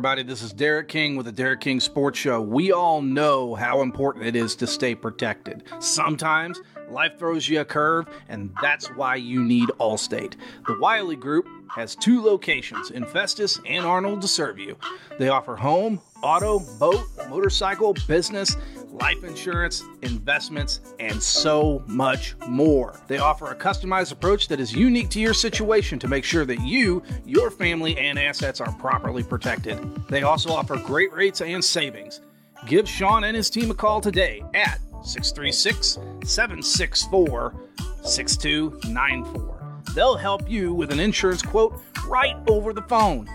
Everybody, 0.00 0.22
this 0.22 0.40
is 0.40 0.54
Derek 0.54 0.88
King 0.88 1.16
with 1.16 1.26
the 1.26 1.32
Derek 1.32 1.60
King 1.60 1.78
Sports 1.78 2.18
Show. 2.18 2.40
We 2.40 2.72
all 2.72 3.02
know 3.02 3.54
how 3.54 3.82
important 3.82 4.24
it 4.24 4.34
is 4.34 4.56
to 4.56 4.66
stay 4.66 4.94
protected. 4.94 5.64
Sometimes 5.78 6.58
life 6.88 7.18
throws 7.18 7.46
you 7.46 7.60
a 7.60 7.66
curve, 7.66 8.08
and 8.30 8.50
that's 8.62 8.86
why 8.96 9.16
you 9.16 9.44
need 9.44 9.68
Allstate. 9.78 10.36
The 10.66 10.78
Wiley 10.80 11.16
Group 11.16 11.46
has 11.68 11.94
two 11.96 12.22
locations 12.22 12.92
in 12.92 13.04
Festus 13.04 13.60
and 13.66 13.84
Arnold 13.84 14.22
to 14.22 14.28
serve 14.28 14.58
you. 14.58 14.78
They 15.18 15.28
offer 15.28 15.54
home, 15.54 16.00
auto, 16.22 16.60
boat, 16.78 17.06
motorcycle, 17.28 17.92
business, 18.08 18.56
life 18.92 19.24
insurance, 19.24 19.82
investments, 20.02 20.80
and 20.98 21.22
so 21.22 21.82
much 21.86 22.34
more. 22.48 23.00
They 23.06 23.18
offer 23.18 23.50
a 23.50 23.54
customized 23.54 24.12
approach 24.12 24.48
that 24.48 24.60
is 24.60 24.72
unique 24.72 25.10
to 25.10 25.20
your 25.20 25.34
situation 25.34 25.98
to 26.00 26.08
make 26.08 26.24
sure 26.24 26.44
that 26.44 26.60
you, 26.60 27.02
your 27.24 27.50
family, 27.50 27.96
and 27.98 28.18
assets 28.18 28.60
are 28.60 28.72
properly 28.72 29.22
protected. 29.22 29.78
They 30.08 30.22
also 30.22 30.52
offer 30.52 30.76
great 30.76 31.12
rates 31.12 31.40
and 31.40 31.64
savings. 31.64 32.20
Give 32.66 32.88
Sean 32.88 33.24
and 33.24 33.36
his 33.36 33.48
team 33.48 33.70
a 33.70 33.74
call 33.74 34.00
today 34.00 34.42
at 34.54 34.80
636 35.02 35.98
764 36.24 37.54
6294. 38.02 39.82
They'll 39.94 40.16
help 40.16 40.48
you 40.48 40.72
with 40.72 40.92
an 40.92 41.00
insurance 41.00 41.42
quote 41.42 41.80
right 42.06 42.36
over 42.48 42.72
the 42.72 42.82
phone. 42.82 43.28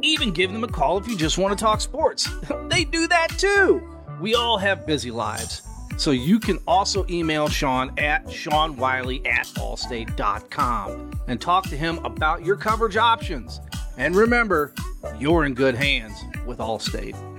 Even 0.00 0.32
give 0.32 0.52
them 0.52 0.64
a 0.64 0.68
call 0.68 0.98
if 0.98 1.06
you 1.06 1.16
just 1.16 1.38
want 1.38 1.56
to 1.56 1.62
talk 1.62 1.80
sports. 1.80 2.28
they 2.68 2.84
do 2.84 3.06
that 3.08 3.28
too. 3.38 3.91
We 4.22 4.36
all 4.36 4.56
have 4.56 4.86
busy 4.86 5.10
lives. 5.10 5.62
So 5.96 6.12
you 6.12 6.38
can 6.38 6.60
also 6.68 7.04
email 7.10 7.48
Sean 7.48 7.92
at 7.98 8.24
SeanWiley 8.26 9.26
at 9.26 9.46
Allstate.com 9.46 11.10
and 11.26 11.40
talk 11.40 11.68
to 11.68 11.76
him 11.76 11.98
about 12.04 12.44
your 12.44 12.54
coverage 12.54 12.96
options. 12.96 13.60
And 13.98 14.14
remember, 14.14 14.74
you're 15.18 15.44
in 15.44 15.54
good 15.54 15.74
hands 15.74 16.16
with 16.46 16.58
Allstate. 16.58 17.31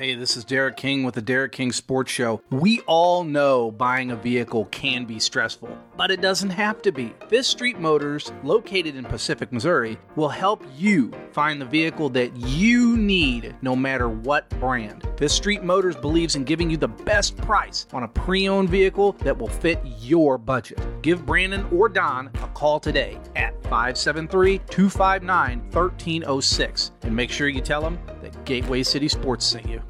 Hey, 0.00 0.14
this 0.14 0.34
is 0.34 0.44
Derek 0.44 0.78
King 0.78 1.02
with 1.02 1.14
the 1.14 1.20
Derek 1.20 1.52
King 1.52 1.72
Sports 1.72 2.10
Show. 2.10 2.40
We 2.48 2.80
all 2.86 3.22
know 3.22 3.70
buying 3.70 4.12
a 4.12 4.16
vehicle 4.16 4.64
can 4.70 5.04
be 5.04 5.18
stressful, 5.18 5.76
but 5.94 6.10
it 6.10 6.22
doesn't 6.22 6.48
have 6.48 6.80
to 6.80 6.90
be. 6.90 7.12
Fifth 7.28 7.44
Street 7.44 7.78
Motors, 7.78 8.32
located 8.42 8.96
in 8.96 9.04
Pacific, 9.04 9.52
Missouri, 9.52 9.98
will 10.16 10.30
help 10.30 10.64
you 10.74 11.12
find 11.32 11.60
the 11.60 11.66
vehicle 11.66 12.08
that 12.08 12.34
you 12.34 12.96
need 12.96 13.54
no 13.60 13.76
matter 13.76 14.08
what 14.08 14.48
brand. 14.58 15.06
Fifth 15.18 15.32
Street 15.32 15.62
Motors 15.62 15.96
believes 15.96 16.34
in 16.34 16.44
giving 16.44 16.70
you 16.70 16.78
the 16.78 16.88
best 16.88 17.36
price 17.36 17.86
on 17.92 18.04
a 18.04 18.08
pre 18.08 18.48
owned 18.48 18.70
vehicle 18.70 19.12
that 19.20 19.36
will 19.36 19.48
fit 19.48 19.82
your 19.98 20.38
budget. 20.38 20.80
Give 21.02 21.26
Brandon 21.26 21.66
or 21.70 21.90
Don 21.90 22.28
a 22.42 22.48
call 22.54 22.80
today 22.80 23.18
at 23.36 23.52
573 23.64 24.60
259 24.70 25.60
1306 25.60 26.92
and 27.02 27.14
make 27.14 27.30
sure 27.30 27.48
you 27.48 27.60
tell 27.60 27.82
them 27.82 27.98
that 28.22 28.46
Gateway 28.46 28.82
City 28.82 29.06
Sports 29.06 29.44
sent 29.44 29.68
you. 29.68 29.82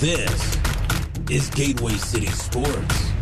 This 0.00 0.58
is 1.30 1.48
Gateway 1.48 1.94
City 1.94 2.26
Sports. 2.26 3.12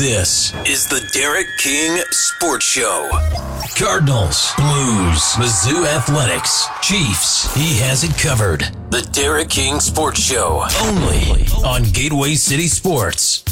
This 0.00 0.52
is 0.66 0.88
the 0.88 1.08
Derek 1.12 1.46
King 1.58 2.02
Sports 2.10 2.66
Show. 2.66 3.10
Cardinals, 3.78 4.52
Blues, 4.56 5.22
Mizzou 5.36 5.86
Athletics, 5.86 6.66
Chiefs. 6.82 7.54
He 7.54 7.78
has 7.78 8.02
it 8.02 8.18
covered. 8.18 8.62
The 8.90 9.08
Derek 9.12 9.50
King 9.50 9.78
Sports 9.78 10.20
Show. 10.20 10.64
Only 10.82 11.46
on 11.64 11.84
Gateway 11.92 12.34
City 12.34 12.66
Sports. 12.66 13.44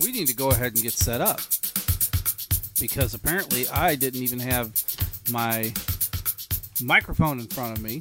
We 0.00 0.12
need 0.12 0.26
to 0.28 0.34
go 0.34 0.50
ahead 0.50 0.74
and 0.74 0.82
get 0.82 0.92
set 0.92 1.20
up 1.20 1.40
because 2.80 3.14
apparently 3.14 3.68
I 3.68 3.94
didn't 3.94 4.22
even 4.22 4.40
have 4.40 4.72
my 5.30 5.72
microphone 6.82 7.38
in 7.38 7.46
front 7.46 7.76
of 7.76 7.82
me. 7.82 8.00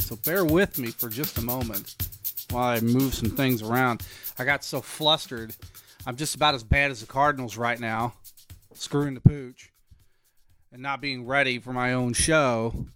So 0.00 0.16
bear 0.16 0.44
with 0.44 0.78
me 0.78 0.90
for 0.90 1.08
just 1.08 1.38
a 1.38 1.42
moment 1.42 1.96
while 2.50 2.68
I 2.68 2.80
move 2.80 3.14
some 3.14 3.30
things 3.30 3.62
around. 3.62 4.02
I 4.38 4.44
got 4.44 4.64
so 4.64 4.80
flustered. 4.80 5.54
I'm 6.06 6.16
just 6.16 6.34
about 6.34 6.54
as 6.54 6.62
bad 6.64 6.90
as 6.90 7.00
the 7.00 7.06
Cardinals 7.06 7.56
right 7.56 7.78
now, 7.78 8.14
screwing 8.74 9.14
the 9.14 9.20
pooch 9.20 9.72
and 10.72 10.82
not 10.82 11.00
being 11.00 11.26
ready 11.26 11.58
for 11.58 11.72
my 11.72 11.92
own 11.92 12.12
show. 12.12 12.86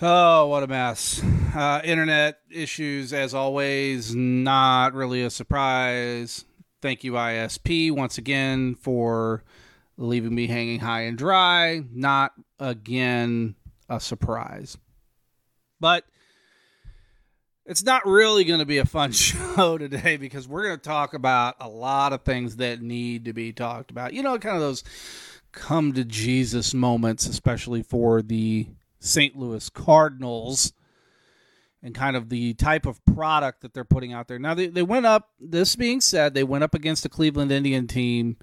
Oh, 0.00 0.46
what 0.46 0.62
a 0.62 0.66
mess. 0.66 1.22
Uh, 1.54 1.80
internet 1.84 2.38
issues, 2.50 3.12
as 3.12 3.34
always, 3.34 4.14
not 4.14 4.94
really 4.94 5.22
a 5.22 5.30
surprise. 5.30 6.44
Thank 6.82 7.04
you, 7.04 7.12
ISP, 7.12 7.90
once 7.90 8.16
again 8.16 8.74
for 8.74 9.44
leaving 9.98 10.34
me 10.34 10.46
hanging 10.46 10.80
high 10.80 11.02
and 11.02 11.18
dry. 11.18 11.82
Not 11.92 12.32
again 12.58 13.54
a 13.90 14.00
surprise. 14.00 14.78
But 15.78 16.04
it's 17.66 17.82
not 17.82 18.06
really 18.06 18.44
going 18.44 18.60
to 18.60 18.66
be 18.66 18.78
a 18.78 18.86
fun 18.86 19.12
show 19.12 19.76
today 19.76 20.16
because 20.16 20.48
we're 20.48 20.64
going 20.64 20.78
to 20.78 20.82
talk 20.82 21.12
about 21.12 21.56
a 21.60 21.68
lot 21.68 22.14
of 22.14 22.22
things 22.22 22.56
that 22.56 22.80
need 22.80 23.26
to 23.26 23.34
be 23.34 23.52
talked 23.52 23.90
about. 23.90 24.14
You 24.14 24.22
know, 24.22 24.38
kind 24.38 24.56
of 24.56 24.62
those 24.62 24.82
come 25.52 25.92
to 25.92 26.04
Jesus 26.04 26.72
moments, 26.72 27.26
especially 27.26 27.82
for 27.82 28.22
the 28.22 28.68
St. 29.00 29.36
Louis 29.36 29.68
Cardinals 29.68 30.72
and 31.82 31.94
kind 31.94 32.16
of 32.16 32.28
the 32.28 32.54
type 32.54 32.86
of 32.86 33.04
product 33.04 33.62
that 33.62 33.72
they're 33.72 33.84
putting 33.84 34.12
out 34.12 34.28
there. 34.28 34.38
Now, 34.38 34.54
they, 34.54 34.66
they 34.66 34.82
went 34.82 35.06
up, 35.06 35.30
this 35.40 35.76
being 35.76 36.00
said, 36.00 36.34
they 36.34 36.44
went 36.44 36.64
up 36.64 36.74
against 36.74 37.06
a 37.06 37.08
Cleveland 37.08 37.50
Indian 37.50 37.86
team 37.86 38.36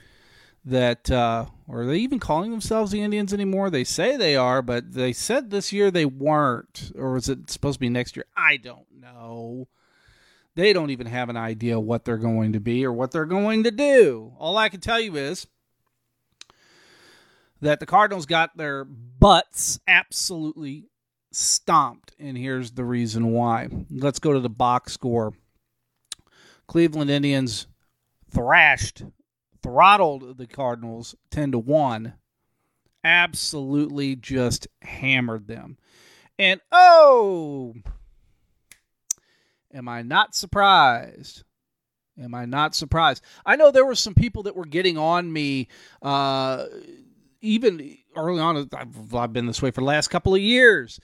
that, 0.66 1.10
uh, 1.12 1.46
are 1.70 1.86
they 1.86 1.98
even 1.98 2.20
calling 2.20 2.52
themselves 2.52 2.92
the 2.92 3.02
Indians 3.02 3.34
anymore? 3.34 3.70
They 3.70 3.84
say 3.84 4.18
they 4.18 4.36
are, 4.36 4.62
but 4.62 4.94
they 4.94 5.14
said 5.14 5.50
this 5.50 5.72
year 5.72 5.92
they 5.92 6.06
weren't. 6.06 6.92
Or 6.96 7.16
is 7.18 7.30
it 7.30 7.50
supposed 7.50 7.76
to 7.76 7.80
be 7.80 7.90
next 7.90 8.16
year? 8.16 8.26
I 8.36 8.58
don't 8.58 8.88
know. 9.00 9.68
They 10.56 10.74
don't 10.74 10.90
even 10.90 11.06
have 11.06 11.30
an 11.30 11.38
idea 11.38 11.80
what 11.80 12.04
they're 12.04 12.18
going 12.18 12.54
to 12.54 12.60
be 12.60 12.84
or 12.84 12.92
what 12.92 13.12
they're 13.12 13.26
going 13.26 13.66
to 13.66 13.72
do. 13.72 14.34
All 14.40 14.58
I 14.58 14.70
can 14.70 14.80
tell 14.80 15.00
you 15.00 15.16
is 15.16 15.46
that 17.62 17.80
the 17.80 17.86
Cardinals 17.86 18.26
got 18.26 18.58
their 18.58 18.84
butts 18.84 19.80
absolutely 19.88 20.86
stomped, 21.32 22.14
and 22.20 22.38
here's 22.38 22.72
the 22.72 22.86
reason 22.86 23.32
why. 23.32 23.68
Let's 23.90 24.20
go 24.20 24.34
to 24.34 24.40
the 24.40 24.50
box 24.50 24.94
score. 24.94 25.34
Cleveland 26.68 27.10
Indians 27.10 27.68
thrashed, 28.30 29.04
throttled 29.64 30.38
the 30.38 30.48
Cardinals 30.48 31.16
10 31.32 31.54
to 31.54 31.60
1. 31.60 32.14
Absolutely 33.04 34.16
just 34.16 34.68
hammered 34.82 35.48
them. 35.48 35.78
And 36.38 36.62
oh, 36.72 37.74
am 39.74 39.88
I 39.88 40.02
not 40.02 40.36
surprised? 40.36 41.44
Am 42.22 42.34
I 42.34 42.46
not 42.46 42.76
surprised? 42.76 43.24
I 43.46 43.56
know 43.56 43.72
there 43.72 43.86
were 43.86 43.96
some 43.96 44.16
people 44.16 44.44
that 44.44 44.56
were 44.56 44.66
getting 44.66 44.98
on 44.98 45.32
me, 45.32 45.68
uh, 46.02 46.66
even 47.48 47.98
early 48.16 48.40
on. 48.40 48.70
I've, 48.74 49.34
been 49.34 49.46
this 49.46 49.62
way 49.62 49.72
for 49.72 49.82
the 49.82 49.88
last 49.88 50.10
couple 50.10 50.36
of 50.36 50.42
years, 50.42 51.00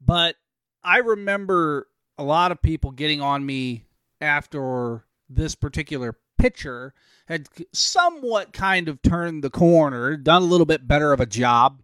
but 0.00 0.36
I 0.82 0.98
remember 0.98 1.88
a 2.16 2.22
lot 2.22 2.52
of 2.52 2.62
people 2.62 2.90
getting 2.92 3.20
on 3.20 3.44
me 3.44 3.84
after 4.20 5.04
this 5.28 5.54
particular 5.54 6.16
pitcher 6.38 6.94
had 7.26 7.48
somewhat 7.72 8.52
kind 8.52 8.88
of 8.88 9.02
turned 9.02 9.42
the 9.42 9.50
corner, 9.50 10.16
done 10.16 10.42
a 10.42 10.46
little 10.46 10.66
bit 10.66 10.86
better 10.86 11.12
of 11.12 11.20
a 11.20 11.26
job. 11.26 11.82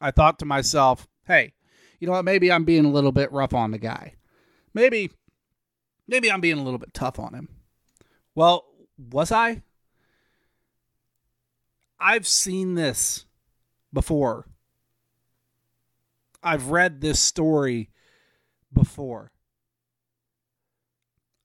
I 0.00 0.10
thought 0.10 0.38
to 0.38 0.44
myself, 0.44 1.08
hey, 1.26 1.54
you 1.98 2.06
know 2.06 2.12
what? 2.12 2.24
Maybe 2.24 2.52
I'm 2.52 2.64
being 2.64 2.84
a 2.84 2.90
little 2.90 3.12
bit 3.12 3.32
rough 3.32 3.54
on 3.54 3.70
the 3.70 3.78
guy. 3.78 4.14
Maybe, 4.72 5.10
maybe 6.06 6.30
I'm 6.30 6.40
being 6.40 6.58
a 6.58 6.62
little 6.62 6.78
bit 6.78 6.94
tough 6.94 7.18
on 7.18 7.34
him. 7.34 7.48
Well, 8.34 8.64
was 9.10 9.32
I? 9.32 9.62
I've 12.00 12.26
seen 12.26 12.74
this 12.74 13.26
before. 13.92 14.46
I've 16.42 16.68
read 16.68 17.00
this 17.00 17.20
story 17.20 17.90
before. 18.72 19.32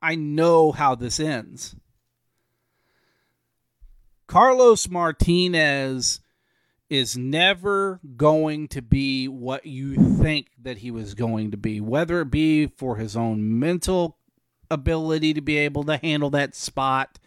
I 0.02 0.16
know 0.16 0.72
how 0.72 0.96
this 0.96 1.19
ends. 1.19 1.75
Carlos 4.28 4.90
Martinez 4.90 6.22
is 6.90 7.18
never 7.18 8.00
going 8.16 8.68
to 8.69 8.81
be 8.81 9.28
what 9.28 9.66
you 9.66 9.96
think 9.96 10.48
that 10.62 10.80
he 10.80 10.92
was 10.92 11.16
going 11.16 11.52
to 11.52 11.57
be, 11.57 11.81
whether 11.81 12.22
it 12.22 12.31
be 12.31 12.68
for 12.68 12.98
his 12.98 13.16
own 13.18 13.60
mental 13.60 14.18
ability 14.69 15.34
to 15.34 15.42
be 15.42 15.57
able 15.57 15.84
to 15.84 15.98
handle 15.98 16.30
that 16.30 16.56
spot, 16.56 17.19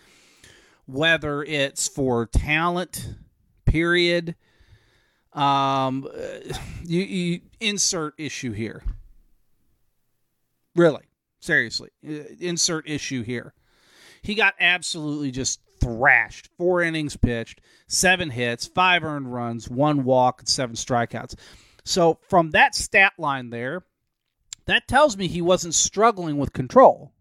whether 0.88 1.42
it's 1.42 1.86
for 1.86 2.26
talent, 2.26 3.14
period. 3.66 4.34
Um, 5.34 6.08
you, 6.82 7.02
you 7.02 7.40
insert 7.60 8.14
issue 8.18 8.52
here. 8.52 8.82
Really, 10.74 11.04
seriously, 11.40 11.90
insert 12.02 12.88
issue 12.88 13.22
here. 13.22 13.52
He 14.22 14.34
got 14.34 14.54
absolutely 14.58 15.30
just 15.30 15.60
thrashed. 15.80 16.48
Four 16.56 16.82
innings 16.82 17.16
pitched, 17.16 17.60
seven 17.86 18.30
hits, 18.30 18.66
five 18.66 19.04
earned 19.04 19.32
runs, 19.32 19.68
one 19.68 20.04
walk, 20.04 20.40
and 20.40 20.48
seven 20.48 20.74
strikeouts. 20.74 21.34
So 21.84 22.18
from 22.28 22.50
that 22.50 22.74
stat 22.74 23.12
line 23.18 23.50
there, 23.50 23.84
that 24.64 24.88
tells 24.88 25.16
me 25.16 25.28
he 25.28 25.42
wasn't 25.42 25.74
struggling 25.74 26.38
with 26.38 26.52
control. 26.52 27.12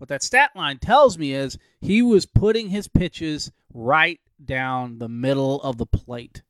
What 0.00 0.08
that 0.08 0.22
stat 0.22 0.52
line 0.56 0.78
tells 0.78 1.18
me 1.18 1.34
is 1.34 1.58
he 1.82 2.00
was 2.00 2.24
putting 2.24 2.70
his 2.70 2.88
pitches 2.88 3.52
right 3.74 4.18
down 4.42 4.98
the 4.98 5.10
middle 5.10 5.60
of 5.60 5.76
the 5.76 5.84
plate. 5.84 6.40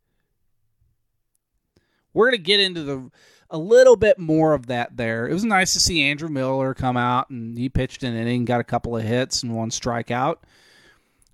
We're 2.14 2.30
going 2.30 2.38
to 2.38 2.44
get 2.44 2.60
into 2.60 2.84
the 2.84 3.10
a 3.50 3.58
little 3.58 3.96
bit 3.96 4.20
more 4.20 4.54
of 4.54 4.68
that 4.68 4.96
there. 4.96 5.26
It 5.26 5.32
was 5.32 5.42
nice 5.42 5.72
to 5.72 5.80
see 5.80 6.00
Andrew 6.00 6.28
Miller 6.28 6.74
come 6.74 6.96
out 6.96 7.28
and 7.30 7.58
he 7.58 7.68
pitched 7.68 8.04
an 8.04 8.14
inning, 8.14 8.44
got 8.44 8.60
a 8.60 8.64
couple 8.64 8.96
of 8.96 9.02
hits 9.02 9.42
and 9.42 9.56
one 9.56 9.70
strikeout. 9.70 10.36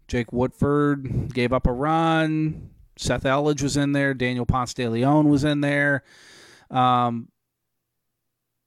Jake 0.08 0.32
Woodford 0.32 1.34
gave 1.34 1.52
up 1.52 1.66
a 1.66 1.72
run. 1.72 2.70
Seth 2.96 3.24
Elledge 3.24 3.60
was 3.60 3.76
in 3.76 3.92
there. 3.92 4.14
Daniel 4.14 4.46
Ponce 4.46 4.72
de 4.72 4.88
Leon 4.88 5.28
was 5.28 5.44
in 5.44 5.60
there. 5.60 6.02
Um, 6.70 7.28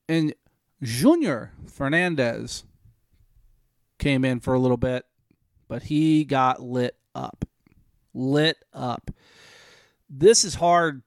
and 0.07 0.36
Junior 0.84 1.51
Fernandez 1.66 2.63
came 4.00 4.25
in 4.25 4.40
for 4.40 4.54
a 4.54 4.60
little 4.60 4.78
bit, 4.78 5.06
but 5.68 5.84
he 5.84 6.24
got 6.24 6.62
lit 6.62 6.96
up. 7.13 7.46
Lit 8.13 8.57
up. 8.74 9.12
This 10.10 10.44
is 10.44 10.56
hard 10.56 11.04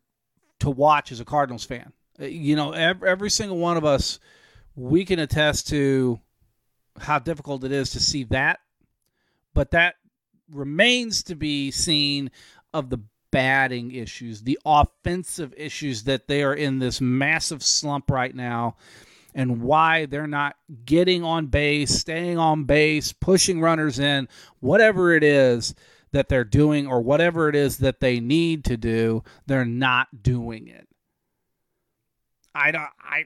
to 0.61 0.71
watch 0.71 1.11
as 1.11 1.19
a 1.19 1.25
Cardinals 1.25 1.65
fan. 1.65 1.93
Uh, 2.21 2.27
you 2.27 2.55
know, 2.55 2.71
every, 2.71 3.09
every 3.09 3.31
single 3.31 3.59
one 3.59 3.77
of 3.77 3.85
us, 3.85 4.21
we 4.77 5.05
can 5.05 5.19
attest 5.19 5.69
to 5.69 6.21
how 6.99 7.19
difficult 7.19 7.65
it 7.65 7.73
is 7.73 7.91
to 7.91 8.01
see 8.01 8.25
that. 8.25 8.61
But 9.55 9.73
that 9.73 9.97
remains 10.51 11.25
to 11.25 11.35
be 11.35 11.71
seen 11.71 12.31
of 12.73 12.91
the 12.91 13.01
batting 13.31 13.93
issues, 13.93 14.43
the 14.43 14.59
offensive 14.65 15.53
issues 15.57 16.05
that 16.05 16.29
they 16.29 16.43
are 16.43 16.55
in 16.55 16.79
this 16.79 17.01
massive 17.01 17.63
slump 17.63 18.11
right 18.11 18.35
now, 18.35 18.77
and 19.35 19.63
why 19.63 20.07
they're 20.07 20.27
not 20.27 20.57
getting 20.85 21.25
on 21.25 21.47
base, 21.47 21.91
staying 21.91 22.39
on 22.39 22.65
base, 22.65 23.13
pushing 23.13 23.61
runners 23.61 23.99
in, 23.99 24.29
whatever 24.61 25.15
it 25.15 25.25
is 25.25 25.75
that 26.13 26.29
they're 26.29 26.45
doing 26.45 26.87
or 26.87 27.01
whatever 27.01 27.49
it 27.49 27.57
is 27.57 27.79
that 27.79 28.01
they 28.01 28.21
need 28.21 28.65
to 28.65 28.77
do, 28.77 29.23
they're 29.47 29.65
not 29.65 30.23
doing 30.23 30.69
it. 30.69 30.87
I 32.55 32.71
don't 32.71 32.89
I 33.01 33.25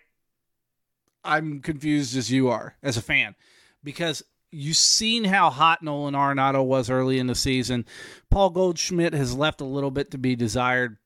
I'm 1.25 1.61
confused 1.61 2.17
as 2.17 2.31
you 2.31 2.49
are 2.49 2.77
as 2.83 2.97
a 2.97 3.03
fan 3.03 3.35
because 3.83 4.23
you've 4.53 4.77
seen 4.77 5.25
how 5.25 5.51
hot 5.51 5.83
Nolan 5.83 6.15
Arenado 6.15 6.65
was 6.65 6.89
early 6.89 7.19
in 7.19 7.27
the 7.27 7.35
season. 7.35 7.85
Paul 8.31 8.51
Goldschmidt 8.51 9.13
has 9.13 9.35
left 9.35 9.61
a 9.61 9.65
little 9.65 9.91
bit 9.91 10.13
to 10.13 10.19
be 10.19 10.37
desired. 10.37 10.99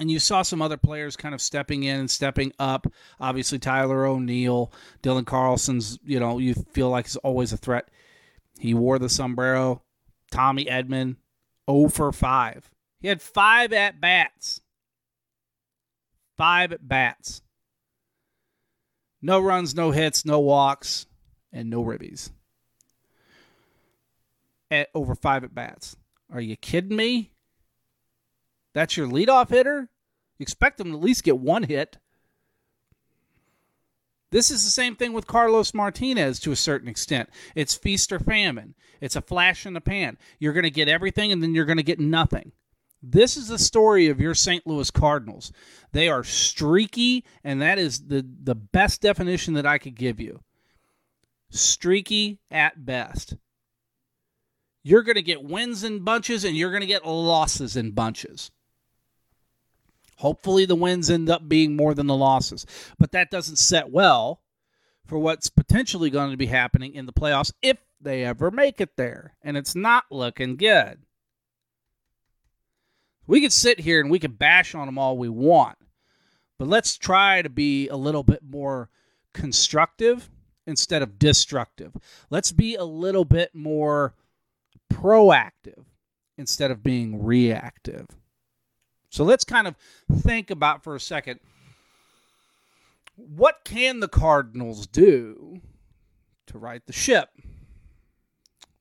And 0.00 0.10
you 0.10 0.18
saw 0.18 0.42
some 0.42 0.62
other 0.62 0.76
players 0.76 1.16
kind 1.16 1.34
of 1.34 1.40
stepping 1.40 1.84
in 1.84 2.00
and 2.00 2.10
stepping 2.10 2.52
up. 2.58 2.86
Obviously, 3.20 3.58
Tyler 3.58 4.06
O'Neill, 4.06 4.72
Dylan 5.02 5.26
Carlson's, 5.26 5.98
you 6.04 6.18
know, 6.18 6.38
you 6.38 6.54
feel 6.54 6.88
like 6.88 7.06
he's 7.06 7.16
always 7.16 7.52
a 7.52 7.56
threat. 7.56 7.88
He 8.58 8.72
wore 8.74 8.98
the 8.98 9.08
sombrero. 9.08 9.82
Tommy 10.30 10.64
Edman, 10.64 11.16
0 11.70 11.88
for 11.88 12.12
5. 12.12 12.70
He 13.00 13.08
had 13.08 13.20
five 13.20 13.72
at 13.72 14.00
bats. 14.00 14.60
Five 16.36 16.72
at 16.72 16.86
bats. 16.86 17.42
No 19.20 19.38
runs, 19.40 19.74
no 19.74 19.90
hits, 19.90 20.24
no 20.24 20.40
walks, 20.40 21.06
and 21.52 21.68
no 21.68 21.84
ribbies 21.84 22.30
at 24.70 24.88
over 24.94 25.14
five 25.14 25.44
at 25.44 25.54
bats. 25.54 25.96
Are 26.32 26.40
you 26.40 26.56
kidding 26.56 26.96
me? 26.96 27.29
That's 28.74 28.96
your 28.96 29.06
leadoff 29.06 29.50
hitter? 29.50 29.88
You 30.38 30.44
expect 30.44 30.80
him 30.80 30.90
to 30.90 30.96
at 30.96 31.02
least 31.02 31.24
get 31.24 31.38
one 31.38 31.64
hit. 31.64 31.98
This 34.30 34.50
is 34.50 34.64
the 34.64 34.70
same 34.70 34.94
thing 34.94 35.12
with 35.12 35.26
Carlos 35.26 35.74
Martinez 35.74 36.38
to 36.40 36.52
a 36.52 36.56
certain 36.56 36.88
extent. 36.88 37.28
It's 37.56 37.74
feast 37.74 38.12
or 38.12 38.20
famine. 38.20 38.74
It's 39.00 39.16
a 39.16 39.22
flash 39.22 39.66
in 39.66 39.74
the 39.74 39.80
pan. 39.80 40.18
You're 40.38 40.52
going 40.52 40.62
to 40.62 40.70
get 40.70 40.88
everything 40.88 41.32
and 41.32 41.42
then 41.42 41.54
you're 41.54 41.64
going 41.64 41.78
to 41.78 41.82
get 41.82 41.98
nothing. 41.98 42.52
This 43.02 43.36
is 43.36 43.48
the 43.48 43.58
story 43.58 44.08
of 44.08 44.20
your 44.20 44.34
St. 44.34 44.64
Louis 44.66 44.90
Cardinals. 44.90 45.52
They 45.92 46.08
are 46.08 46.22
streaky, 46.22 47.24
and 47.42 47.60
that 47.62 47.78
is 47.78 48.06
the, 48.06 48.24
the 48.42 48.54
best 48.54 49.00
definition 49.00 49.54
that 49.54 49.64
I 49.64 49.78
could 49.78 49.94
give 49.94 50.20
you. 50.20 50.40
Streaky 51.48 52.40
at 52.50 52.84
best 52.84 53.36
you're 54.82 55.02
going 55.02 55.16
to 55.16 55.22
get 55.22 55.42
wins 55.42 55.84
in 55.84 56.00
bunches 56.00 56.44
and 56.44 56.56
you're 56.56 56.70
going 56.70 56.80
to 56.80 56.86
get 56.86 57.06
losses 57.06 57.76
in 57.76 57.90
bunches. 57.92 58.50
Hopefully, 60.20 60.66
the 60.66 60.74
wins 60.74 61.08
end 61.08 61.30
up 61.30 61.48
being 61.48 61.74
more 61.74 61.94
than 61.94 62.06
the 62.06 62.14
losses, 62.14 62.66
but 62.98 63.10
that 63.12 63.30
doesn't 63.30 63.56
set 63.56 63.90
well 63.90 64.42
for 65.06 65.18
what's 65.18 65.48
potentially 65.48 66.10
going 66.10 66.30
to 66.30 66.36
be 66.36 66.44
happening 66.44 66.94
in 66.94 67.06
the 67.06 67.12
playoffs 67.12 67.54
if 67.62 67.78
they 68.02 68.22
ever 68.22 68.50
make 68.50 68.82
it 68.82 68.98
there. 68.98 69.32
And 69.42 69.56
it's 69.56 69.74
not 69.74 70.04
looking 70.10 70.56
good. 70.56 70.98
We 73.26 73.40
could 73.40 73.52
sit 73.52 73.80
here 73.80 73.98
and 73.98 74.10
we 74.10 74.18
could 74.18 74.38
bash 74.38 74.74
on 74.74 74.84
them 74.84 74.98
all 74.98 75.16
we 75.16 75.30
want, 75.30 75.78
but 76.58 76.68
let's 76.68 76.98
try 76.98 77.40
to 77.40 77.48
be 77.48 77.88
a 77.88 77.96
little 77.96 78.22
bit 78.22 78.42
more 78.42 78.90
constructive 79.32 80.28
instead 80.66 81.00
of 81.00 81.18
destructive. 81.18 81.96
Let's 82.28 82.52
be 82.52 82.74
a 82.74 82.84
little 82.84 83.24
bit 83.24 83.54
more 83.54 84.14
proactive 84.92 85.86
instead 86.36 86.70
of 86.70 86.82
being 86.82 87.24
reactive. 87.24 88.06
So 89.10 89.24
let's 89.24 89.44
kind 89.44 89.66
of 89.66 89.76
think 90.22 90.50
about 90.50 90.82
for 90.82 90.94
a 90.94 91.00
second 91.00 91.40
what 93.28 93.60
can 93.64 94.00
the 94.00 94.08
Cardinals 94.08 94.86
do 94.86 95.60
to 96.46 96.58
right 96.58 96.84
the 96.86 96.92
ship? 96.92 97.28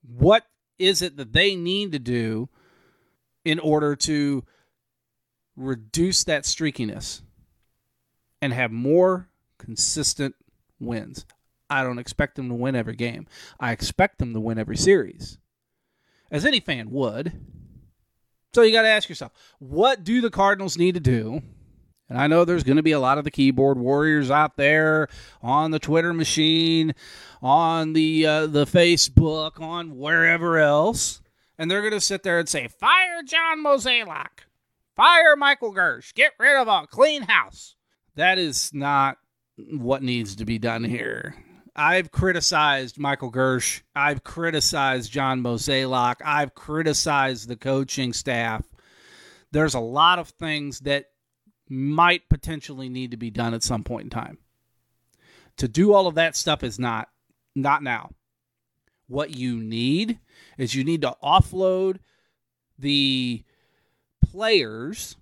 What 0.01 0.45
is 0.77 1.01
it 1.01 1.17
that 1.17 1.33
they 1.33 1.55
need 1.55 1.91
to 1.91 1.99
do 1.99 2.49
in 3.43 3.59
order 3.59 3.95
to 3.95 4.45
reduce 5.55 6.23
that 6.23 6.43
streakiness 6.43 7.21
and 8.41 8.53
have 8.53 8.71
more 8.71 9.29
consistent 9.57 10.35
wins? 10.79 11.25
I 11.69 11.83
don't 11.83 11.99
expect 11.99 12.35
them 12.35 12.49
to 12.49 12.55
win 12.55 12.75
every 12.75 12.95
game. 12.95 13.27
I 13.59 13.71
expect 13.71 14.17
them 14.17 14.33
to 14.33 14.39
win 14.39 14.57
every 14.57 14.77
series 14.77 15.37
as 16.31 16.45
any 16.45 16.59
fan 16.59 16.89
would. 16.91 17.33
So 18.53 18.63
you 18.63 18.71
got 18.71 18.81
to 18.81 18.87
ask 18.89 19.07
yourself, 19.09 19.31
what 19.59 20.03
do 20.03 20.21
the 20.21 20.31
Cardinals 20.31 20.77
need 20.77 20.95
to 20.95 20.99
do? 20.99 21.41
And 22.09 22.17
I 22.17 22.25
know 22.25 22.43
there's 22.43 22.63
going 22.63 22.77
to 22.77 22.83
be 22.83 22.91
a 22.91 22.99
lot 22.99 23.19
of 23.19 23.23
the 23.23 23.31
keyboard 23.31 23.77
warriors 23.77 24.31
out 24.31 24.57
there 24.57 25.07
on 25.43 25.69
the 25.69 25.77
Twitter 25.77 26.11
machine, 26.11 26.95
on 27.41 27.93
the 27.93 28.25
uh, 28.25 28.47
the 28.47 28.65
Facebook, 28.65 29.61
on 29.61 29.95
wherever 29.95 30.57
else, 30.57 31.21
and 31.59 31.69
they're 31.69 31.81
going 31.81 31.93
to 31.93 32.01
sit 32.01 32.23
there 32.23 32.39
and 32.39 32.49
say, 32.49 32.67
"Fire 32.67 33.21
John 33.23 33.63
Mozeliak, 33.63 34.45
fire 34.95 35.35
Michael 35.35 35.71
Girsch, 35.71 36.15
get 36.15 36.33
rid 36.39 36.55
of 36.55 36.67
a 36.67 36.87
clean 36.87 37.23
house." 37.23 37.75
That 38.15 38.39
is 38.39 38.71
not 38.73 39.17
what 39.71 40.01
needs 40.01 40.35
to 40.37 40.45
be 40.45 40.57
done 40.57 40.83
here. 40.83 41.35
I've 41.79 42.11
criticized 42.11 42.97
Michael 42.97 43.31
Girsch. 43.31 43.83
I've 43.95 44.21
criticized 44.25 45.13
John 45.13 45.41
Mozeliak. 45.41 46.17
I've 46.25 46.53
criticized 46.53 47.47
the 47.47 47.55
coaching 47.55 48.11
staff. 48.11 48.65
There's 49.53 49.75
a 49.75 49.79
lot 49.79 50.19
of 50.19 50.27
things 50.27 50.81
that 50.81 51.05
might 51.69 52.27
potentially 52.27 52.89
need 52.89 53.11
to 53.11 53.17
be 53.17 53.31
done 53.31 53.53
at 53.53 53.63
some 53.63 53.85
point 53.85 54.03
in 54.03 54.09
time. 54.09 54.39
To 55.55 55.69
do 55.69 55.93
all 55.93 56.07
of 56.07 56.15
that 56.15 56.35
stuff 56.35 56.65
is 56.65 56.79
not 56.79 57.07
not 57.55 57.81
now. 57.81 58.09
What 59.07 59.37
you 59.37 59.55
need 59.55 60.19
is 60.57 60.75
you 60.75 60.83
need 60.83 61.01
to 61.03 61.15
offload 61.23 61.99
the 62.77 63.45
players, 64.21 65.15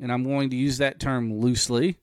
and 0.00 0.10
I'm 0.10 0.24
going 0.24 0.48
to 0.50 0.56
use 0.56 0.78
that 0.78 0.98
term 0.98 1.38
loosely, 1.38 1.98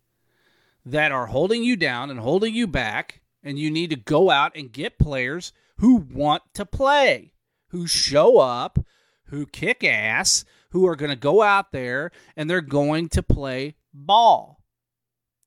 that 0.86 1.12
are 1.12 1.26
holding 1.26 1.64
you 1.64 1.76
down 1.76 2.12
and 2.12 2.20
holding 2.20 2.54
you 2.54 2.68
back 2.68 3.19
and 3.44 3.58
you 3.58 3.72
need 3.72 3.90
to 3.90 3.96
go 3.96 4.30
out 4.30 4.56
and 4.56 4.72
get 4.72 5.00
players 5.00 5.54
who 5.78 5.96
want 5.96 6.44
to 6.54 6.66
play, 6.66 7.34
who 7.70 7.88
show 7.88 8.38
up, 8.38 8.80
who 9.26 9.46
kick 9.46 9.84
ass, 9.84 10.44
who 10.72 10.88
are 10.88 10.96
going 10.96 11.12
to 11.12 11.16
go 11.16 11.42
out 11.42 11.72
there 11.72 12.12
and 12.36 12.50
they're 12.50 12.62
going 12.62 13.10
to 13.10 13.24
play 13.24 13.76
ball. 13.94 14.64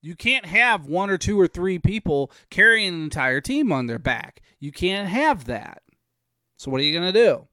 You 0.00 0.16
can't 0.16 0.46
have 0.46 0.86
one 0.86 1.10
or 1.10 1.18
two 1.18 1.38
or 1.40 1.46
three 1.46 1.78
people 1.78 2.32
carrying 2.50 2.94
an 2.94 3.02
entire 3.04 3.40
team 3.40 3.70
on 3.70 3.86
their 3.86 4.00
back. 4.00 4.42
You 4.58 4.72
can't 4.72 5.08
have 5.08 5.44
that. 5.44 5.82
So, 6.56 6.70
what 6.70 6.80
are 6.80 6.84
you 6.84 6.98
going 6.98 7.12
to 7.12 7.24
do? 7.24 7.46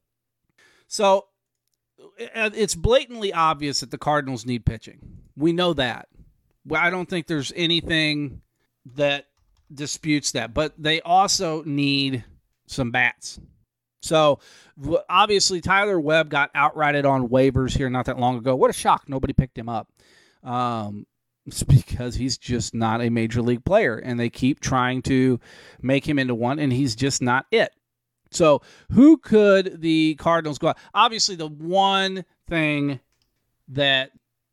So, 0.88 1.28
uh, 2.36 2.50
it's 2.54 2.76
blatantly 2.76 3.32
obvious 3.32 3.82
that 3.82 3.92
the 3.92 3.98
Cardinals 3.98 4.46
need 4.46 4.66
pitching. 4.66 5.00
We 5.36 5.54
know 5.54 5.74
that. 5.74 6.08
I 6.72 6.90
don't 6.90 7.08
think 7.08 7.28
there's 7.28 7.54
anything 7.56 8.42
that 8.96 9.26
disputes 9.74 10.32
that, 10.32 10.54
but 10.54 10.74
they 10.78 11.02
also 11.02 11.64
need 11.64 12.24
some 12.68 12.92
bats. 12.92 13.40
So 14.02 14.40
obviously 15.10 15.62
Tyler 15.62 16.00
Webb 16.00 16.30
got 16.30 16.54
outrighted 16.54 17.10
on 17.10 17.28
waivers 17.28 17.76
here 17.76 17.90
not 17.90 18.06
that 18.06 18.20
long 18.20 18.38
ago. 18.38 18.56
What 18.56 18.70
a 18.70 18.74
shock! 18.74 19.04
Nobody 19.08 19.34
picked 19.34 19.58
him 19.58 19.70
up. 19.70 19.92
Um, 20.44 21.06
it's 21.46 21.64
because 21.64 22.16
he's 22.16 22.38
just 22.38 22.74
not 22.74 23.02
a 23.02 23.10
major 23.10 23.42
league 23.42 23.66
player, 23.66 23.98
and 23.98 24.20
they 24.20 24.30
keep 24.30 24.60
trying 24.60 25.02
to 25.04 25.40
make 25.82 26.08
him 26.08 26.20
into 26.20 26.36
one, 26.36 26.60
and 26.60 26.72
he's 26.72 26.96
just 26.96 27.22
not 27.22 27.46
it. 27.52 27.72
So 28.32 28.62
who 28.92 29.18
could 29.18 29.82
the 29.82 30.16
Cardinals 30.16 30.60
go? 30.60 30.70
Out? 30.70 30.78
Obviously, 30.94 31.36
the 31.36 31.48
one 31.48 32.24
thing 32.48 33.00
that 33.70 34.12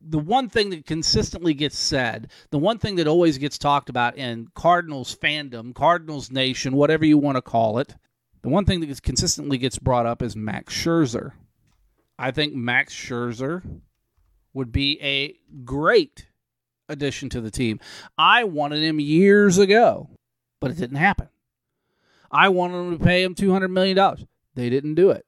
the 0.09 0.19
one 0.19 0.47
thing 0.49 0.69
that 0.69 0.85
consistently 0.85 1.53
gets 1.53 1.77
said, 1.77 2.31
the 2.49 2.57
one 2.57 2.77
thing 2.77 2.95
that 2.95 3.07
always 3.07 3.37
gets 3.37 3.57
talked 3.57 3.89
about 3.89 4.17
in 4.17 4.47
Cardinals 4.55 5.15
fandom, 5.15 5.75
Cardinals 5.75 6.31
Nation, 6.31 6.75
whatever 6.75 7.05
you 7.05 7.17
want 7.17 7.35
to 7.35 7.41
call 7.41 7.79
it, 7.79 7.95
the 8.41 8.49
one 8.49 8.65
thing 8.65 8.79
that 8.79 9.01
consistently 9.01 9.57
gets 9.57 9.77
brought 9.77 10.05
up 10.05 10.21
is 10.21 10.35
Max 10.35 10.73
Scherzer. 10.73 11.33
I 12.17 12.31
think 12.31 12.53
Max 12.53 12.93
Scherzer 12.93 13.81
would 14.53 14.71
be 14.71 14.99
a 15.01 15.35
great 15.65 16.27
addition 16.89 17.29
to 17.29 17.41
the 17.41 17.51
team. 17.51 17.79
I 18.17 18.45
wanted 18.45 18.81
him 18.81 18.99
years 18.99 19.57
ago, 19.57 20.09
but 20.61 20.71
it 20.71 20.77
didn't 20.77 20.97
happen. 20.97 21.27
I 22.31 22.49
wanted 22.49 22.77
them 22.77 22.97
to 22.97 23.03
pay 23.03 23.23
him 23.23 23.35
$200 23.35 23.69
million. 23.69 23.97
They 24.55 24.69
didn't 24.69 24.95
do 24.95 25.11
it. 25.11 25.25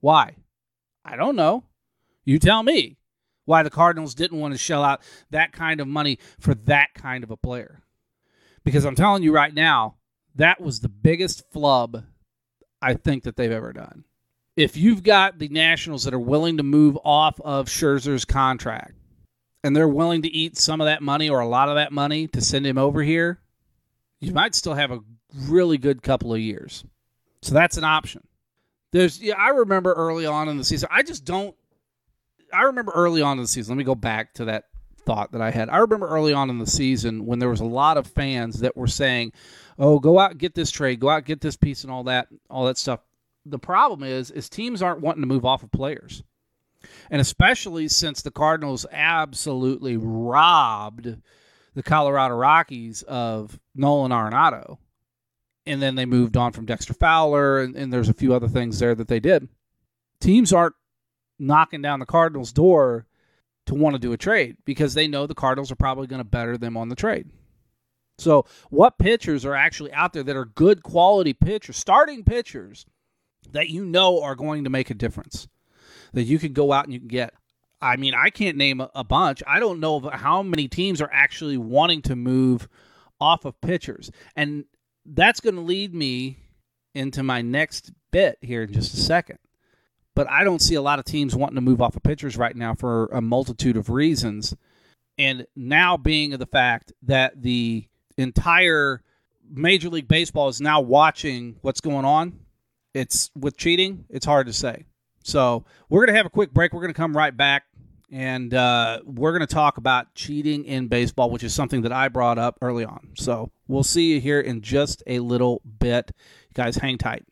Why? 0.00 0.36
I 1.04 1.16
don't 1.16 1.36
know. 1.36 1.64
You 2.24 2.38
tell 2.38 2.62
me 2.62 2.96
why 3.46 3.62
the 3.62 3.70
Cardinals 3.70 4.14
didn't 4.14 4.38
want 4.38 4.52
to 4.52 4.58
shell 4.58 4.84
out 4.84 5.00
that 5.30 5.52
kind 5.52 5.80
of 5.80 5.88
money 5.88 6.18
for 6.38 6.54
that 6.54 6.92
kind 6.94 7.24
of 7.24 7.30
a 7.30 7.36
player. 7.36 7.82
Because 8.64 8.84
I'm 8.84 8.96
telling 8.96 9.22
you 9.22 9.32
right 9.32 9.54
now, 9.54 9.96
that 10.34 10.60
was 10.60 10.80
the 10.80 10.88
biggest 10.88 11.50
flub 11.50 12.04
I 12.82 12.94
think 12.94 13.22
that 13.22 13.36
they've 13.36 13.50
ever 13.50 13.72
done. 13.72 14.04
If 14.56 14.76
you've 14.76 15.02
got 15.02 15.38
the 15.38 15.48
Nationals 15.48 16.04
that 16.04 16.14
are 16.14 16.18
willing 16.18 16.58
to 16.58 16.62
move 16.62 16.98
off 17.04 17.40
of 17.40 17.68
Scherzer's 17.68 18.24
contract 18.24 18.94
and 19.62 19.74
they're 19.74 19.88
willing 19.88 20.22
to 20.22 20.28
eat 20.28 20.56
some 20.56 20.80
of 20.80 20.86
that 20.86 21.02
money 21.02 21.28
or 21.28 21.40
a 21.40 21.48
lot 21.48 21.68
of 21.68 21.76
that 21.76 21.92
money 21.92 22.26
to 22.28 22.40
send 22.40 22.66
him 22.66 22.78
over 22.78 23.02
here, 23.02 23.40
you 24.20 24.32
might 24.32 24.54
still 24.54 24.74
have 24.74 24.90
a 24.90 25.00
really 25.46 25.78
good 25.78 26.02
couple 26.02 26.32
of 26.32 26.40
years. 26.40 26.84
So 27.42 27.54
that's 27.54 27.76
an 27.76 27.84
option. 27.84 28.26
There's 28.92 29.20
yeah, 29.20 29.34
I 29.36 29.48
remember 29.50 29.92
early 29.92 30.26
on 30.26 30.48
in 30.48 30.56
the 30.56 30.64
season. 30.64 30.88
I 30.90 31.02
just 31.02 31.24
don't 31.24 31.54
I 32.52 32.62
remember 32.62 32.92
early 32.92 33.22
on 33.22 33.38
in 33.38 33.42
the 33.42 33.48
season. 33.48 33.74
Let 33.74 33.78
me 33.78 33.84
go 33.84 33.94
back 33.94 34.34
to 34.34 34.46
that 34.46 34.64
thought 35.04 35.32
that 35.32 35.40
I 35.40 35.50
had. 35.50 35.68
I 35.68 35.78
remember 35.78 36.08
early 36.08 36.32
on 36.32 36.50
in 36.50 36.58
the 36.58 36.66
season 36.66 37.26
when 37.26 37.38
there 37.38 37.48
was 37.48 37.60
a 37.60 37.64
lot 37.64 37.96
of 37.96 38.06
fans 38.06 38.60
that 38.60 38.76
were 38.76 38.88
saying, 38.88 39.32
"Oh, 39.78 39.98
go 39.98 40.18
out 40.18 40.38
get 40.38 40.54
this 40.54 40.70
trade, 40.70 41.00
go 41.00 41.08
out 41.08 41.24
get 41.24 41.40
this 41.40 41.56
piece 41.56 41.84
and 41.84 41.92
all 41.92 42.04
that, 42.04 42.28
all 42.50 42.66
that 42.66 42.78
stuff." 42.78 43.00
The 43.44 43.58
problem 43.58 44.02
is 44.02 44.30
is 44.30 44.48
teams 44.48 44.82
aren't 44.82 45.00
wanting 45.00 45.22
to 45.22 45.28
move 45.28 45.44
off 45.44 45.62
of 45.62 45.70
players. 45.70 46.22
And 47.10 47.20
especially 47.20 47.88
since 47.88 48.22
the 48.22 48.30
Cardinals 48.30 48.86
absolutely 48.92 49.96
robbed 49.96 51.16
the 51.74 51.82
Colorado 51.82 52.34
Rockies 52.34 53.02
of 53.02 53.58
Nolan 53.74 54.12
Arenado. 54.12 54.78
And 55.66 55.82
then 55.82 55.96
they 55.96 56.06
moved 56.06 56.36
on 56.36 56.52
from 56.52 56.64
Dexter 56.64 56.94
Fowler, 56.94 57.60
and, 57.60 57.74
and 57.74 57.92
there's 57.92 58.08
a 58.08 58.14
few 58.14 58.32
other 58.32 58.48
things 58.48 58.78
there 58.78 58.94
that 58.94 59.08
they 59.08 59.18
did. 59.18 59.48
Teams 60.20 60.52
aren't 60.52 60.76
knocking 61.38 61.82
down 61.82 62.00
the 62.00 62.06
Cardinals' 62.06 62.52
door 62.52 63.06
to 63.66 63.74
want 63.74 63.94
to 63.94 64.00
do 64.00 64.12
a 64.12 64.16
trade 64.16 64.56
because 64.64 64.94
they 64.94 65.08
know 65.08 65.26
the 65.26 65.34
Cardinals 65.34 65.70
are 65.70 65.76
probably 65.76 66.06
going 66.06 66.20
to 66.20 66.24
better 66.24 66.56
them 66.56 66.76
on 66.76 66.88
the 66.88 66.94
trade. 66.94 67.28
So, 68.18 68.46
what 68.70 68.98
pitchers 68.98 69.44
are 69.44 69.54
actually 69.54 69.92
out 69.92 70.12
there 70.12 70.22
that 70.22 70.36
are 70.36 70.46
good 70.46 70.82
quality 70.82 71.34
pitchers, 71.34 71.76
starting 71.76 72.24
pitchers 72.24 72.86
that 73.50 73.68
you 73.68 73.84
know 73.84 74.22
are 74.22 74.34
going 74.34 74.64
to 74.64 74.70
make 74.70 74.88
a 74.88 74.94
difference? 74.94 75.48
That 76.14 76.22
you 76.22 76.38
can 76.38 76.52
go 76.52 76.72
out 76.72 76.84
and 76.84 76.94
you 76.94 77.00
can 77.00 77.08
get. 77.08 77.34
I 77.80 77.96
mean, 77.96 78.14
I 78.14 78.30
can't 78.30 78.56
name 78.56 78.80
a 78.94 79.04
bunch. 79.04 79.42
I 79.46 79.60
don't 79.60 79.80
know 79.80 80.00
how 80.00 80.42
many 80.42 80.66
teams 80.66 81.02
are 81.02 81.10
actually 81.12 81.58
wanting 81.58 82.00
to 82.02 82.16
move 82.16 82.68
off 83.20 83.44
of 83.44 83.60
pitchers. 83.60 84.10
And 84.34 84.64
that's 85.04 85.40
going 85.40 85.56
to 85.56 85.60
lead 85.60 85.94
me 85.94 86.38
into 86.94 87.22
my 87.22 87.42
next 87.42 87.92
bit 88.10 88.38
here 88.40 88.62
in 88.62 88.72
just 88.72 88.94
a 88.94 88.96
second. 88.96 89.38
But 90.16 90.28
I 90.30 90.42
don't 90.42 90.62
see 90.62 90.74
a 90.74 90.82
lot 90.82 90.98
of 90.98 91.04
teams 91.04 91.36
wanting 91.36 91.56
to 91.56 91.60
move 91.60 91.80
off 91.80 91.94
of 91.94 92.02
pitchers 92.02 92.36
right 92.36 92.56
now 92.56 92.74
for 92.74 93.06
a 93.12 93.20
multitude 93.20 93.76
of 93.76 93.90
reasons. 93.90 94.56
And 95.18 95.46
now 95.54 95.96
being 95.96 96.32
of 96.32 96.40
the 96.40 96.46
fact 96.46 96.92
that 97.02 97.40
the 97.40 97.86
entire 98.16 99.02
Major 99.48 99.90
League 99.90 100.08
Baseball 100.08 100.48
is 100.48 100.60
now 100.60 100.80
watching 100.80 101.56
what's 101.60 101.82
going 101.82 102.06
on, 102.06 102.40
it's 102.94 103.30
with 103.36 103.58
cheating, 103.58 104.06
it's 104.08 104.26
hard 104.26 104.46
to 104.46 104.54
say. 104.54 104.86
So 105.22 105.66
we're 105.90 106.06
going 106.06 106.14
to 106.14 106.16
have 106.16 106.26
a 106.26 106.30
quick 106.30 106.52
break. 106.52 106.72
We're 106.72 106.80
going 106.80 106.94
to 106.94 106.98
come 106.98 107.14
right 107.14 107.36
back 107.36 107.64
and 108.10 108.54
uh, 108.54 109.00
we're 109.04 109.36
going 109.36 109.46
to 109.46 109.54
talk 109.54 109.76
about 109.76 110.14
cheating 110.14 110.64
in 110.64 110.88
baseball, 110.88 111.30
which 111.30 111.44
is 111.44 111.54
something 111.54 111.82
that 111.82 111.92
I 111.92 112.08
brought 112.08 112.38
up 112.38 112.58
early 112.62 112.86
on. 112.86 113.10
So 113.16 113.50
we'll 113.68 113.82
see 113.82 114.14
you 114.14 114.20
here 114.20 114.40
in 114.40 114.62
just 114.62 115.02
a 115.06 115.18
little 115.18 115.60
bit. 115.78 116.12
You 116.16 116.54
guys, 116.54 116.76
hang 116.76 116.96
tight. 116.96 117.24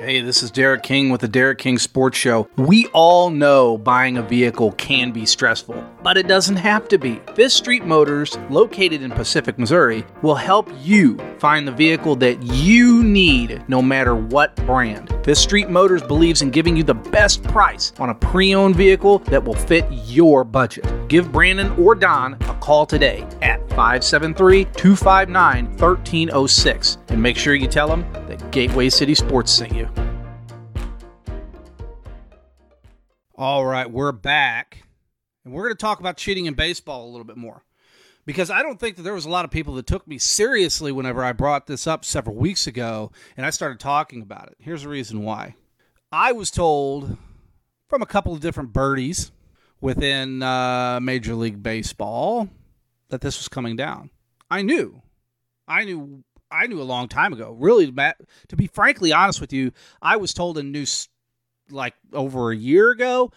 Hey, 0.00 0.20
this 0.22 0.42
is 0.42 0.50
Derek 0.50 0.82
King 0.82 1.10
with 1.10 1.20
the 1.20 1.28
Derek 1.28 1.58
King 1.58 1.78
Sports 1.78 2.18
Show. 2.18 2.48
We 2.56 2.88
all 2.88 3.30
know 3.30 3.78
buying 3.78 4.16
a 4.16 4.22
vehicle 4.22 4.72
can 4.72 5.12
be 5.12 5.24
stressful, 5.24 5.84
but 6.02 6.16
it 6.16 6.26
doesn't 6.26 6.56
have 6.56 6.88
to 6.88 6.98
be. 6.98 7.20
Fifth 7.36 7.52
Street 7.52 7.84
Motors, 7.84 8.36
located 8.50 9.02
in 9.02 9.12
Pacific, 9.12 9.56
Missouri, 9.56 10.04
will 10.20 10.34
help 10.34 10.68
you 10.80 11.16
find 11.38 11.68
the 11.68 11.70
vehicle 11.70 12.16
that 12.16 12.42
you 12.42 13.04
need 13.04 13.62
no 13.68 13.80
matter 13.80 14.16
what 14.16 14.56
brand. 14.66 15.14
Fifth 15.24 15.38
Street 15.38 15.70
Motors 15.70 16.02
believes 16.02 16.42
in 16.42 16.50
giving 16.50 16.76
you 16.76 16.82
the 16.82 16.94
best 16.94 17.44
price 17.44 17.92
on 18.00 18.10
a 18.10 18.14
pre 18.16 18.52
owned 18.52 18.74
vehicle 18.74 19.20
that 19.20 19.44
will 19.44 19.54
fit 19.54 19.86
your 19.92 20.42
budget. 20.42 20.84
Give 21.06 21.30
Brandon 21.30 21.70
or 21.80 21.94
Don 21.94 22.34
a 22.34 22.54
call 22.56 22.84
today 22.84 23.24
at 23.42 23.60
573 23.70 24.64
259 24.64 25.66
1306 25.66 26.98
and 27.08 27.22
make 27.22 27.36
sure 27.36 27.54
you 27.54 27.68
tell 27.68 27.86
them 27.86 28.04
that 28.26 28.50
Gateway 28.50 28.88
City 28.88 29.14
Sports 29.14 29.52
sent 29.52 29.72
you. 29.72 29.83
All 33.36 33.66
right, 33.66 33.90
we're 33.90 34.12
back. 34.12 34.84
And 35.44 35.52
we're 35.52 35.64
going 35.64 35.74
to 35.74 35.80
talk 35.80 35.98
about 35.98 36.16
cheating 36.16 36.46
in 36.46 36.54
baseball 36.54 37.04
a 37.04 37.10
little 37.10 37.24
bit 37.24 37.36
more. 37.36 37.64
Because 38.24 38.48
I 38.48 38.62
don't 38.62 38.78
think 38.78 38.94
that 38.94 39.02
there 39.02 39.12
was 39.12 39.24
a 39.24 39.30
lot 39.30 39.44
of 39.44 39.50
people 39.50 39.74
that 39.74 39.88
took 39.88 40.06
me 40.06 40.18
seriously 40.18 40.92
whenever 40.92 41.24
I 41.24 41.32
brought 41.32 41.66
this 41.66 41.88
up 41.88 42.04
several 42.04 42.36
weeks 42.36 42.68
ago 42.68 43.10
and 43.36 43.44
I 43.44 43.50
started 43.50 43.80
talking 43.80 44.22
about 44.22 44.48
it. 44.48 44.56
Here's 44.60 44.84
the 44.84 44.88
reason 44.88 45.24
why. 45.24 45.56
I 46.12 46.30
was 46.30 46.52
told 46.52 47.16
from 47.88 48.02
a 48.02 48.06
couple 48.06 48.32
of 48.32 48.40
different 48.40 48.72
birdies 48.72 49.32
within 49.80 50.40
uh, 50.40 51.00
Major 51.02 51.34
League 51.34 51.60
Baseball 51.60 52.48
that 53.08 53.20
this 53.20 53.36
was 53.36 53.48
coming 53.48 53.74
down. 53.74 54.10
I 54.48 54.62
knew. 54.62 55.02
I 55.66 55.84
knew 55.84 56.22
I 56.52 56.68
knew 56.68 56.80
a 56.80 56.84
long 56.84 57.08
time 57.08 57.32
ago. 57.32 57.50
Really, 57.50 57.90
to 57.90 58.56
be 58.56 58.68
frankly 58.68 59.12
honest 59.12 59.40
with 59.40 59.52
you, 59.52 59.72
I 60.00 60.16
was 60.18 60.32
told 60.32 60.56
in 60.56 60.70
news 60.70 61.08
like 61.70 61.94
over 62.12 62.50
a 62.50 62.56
year 62.56 62.90
ago. 62.90 63.32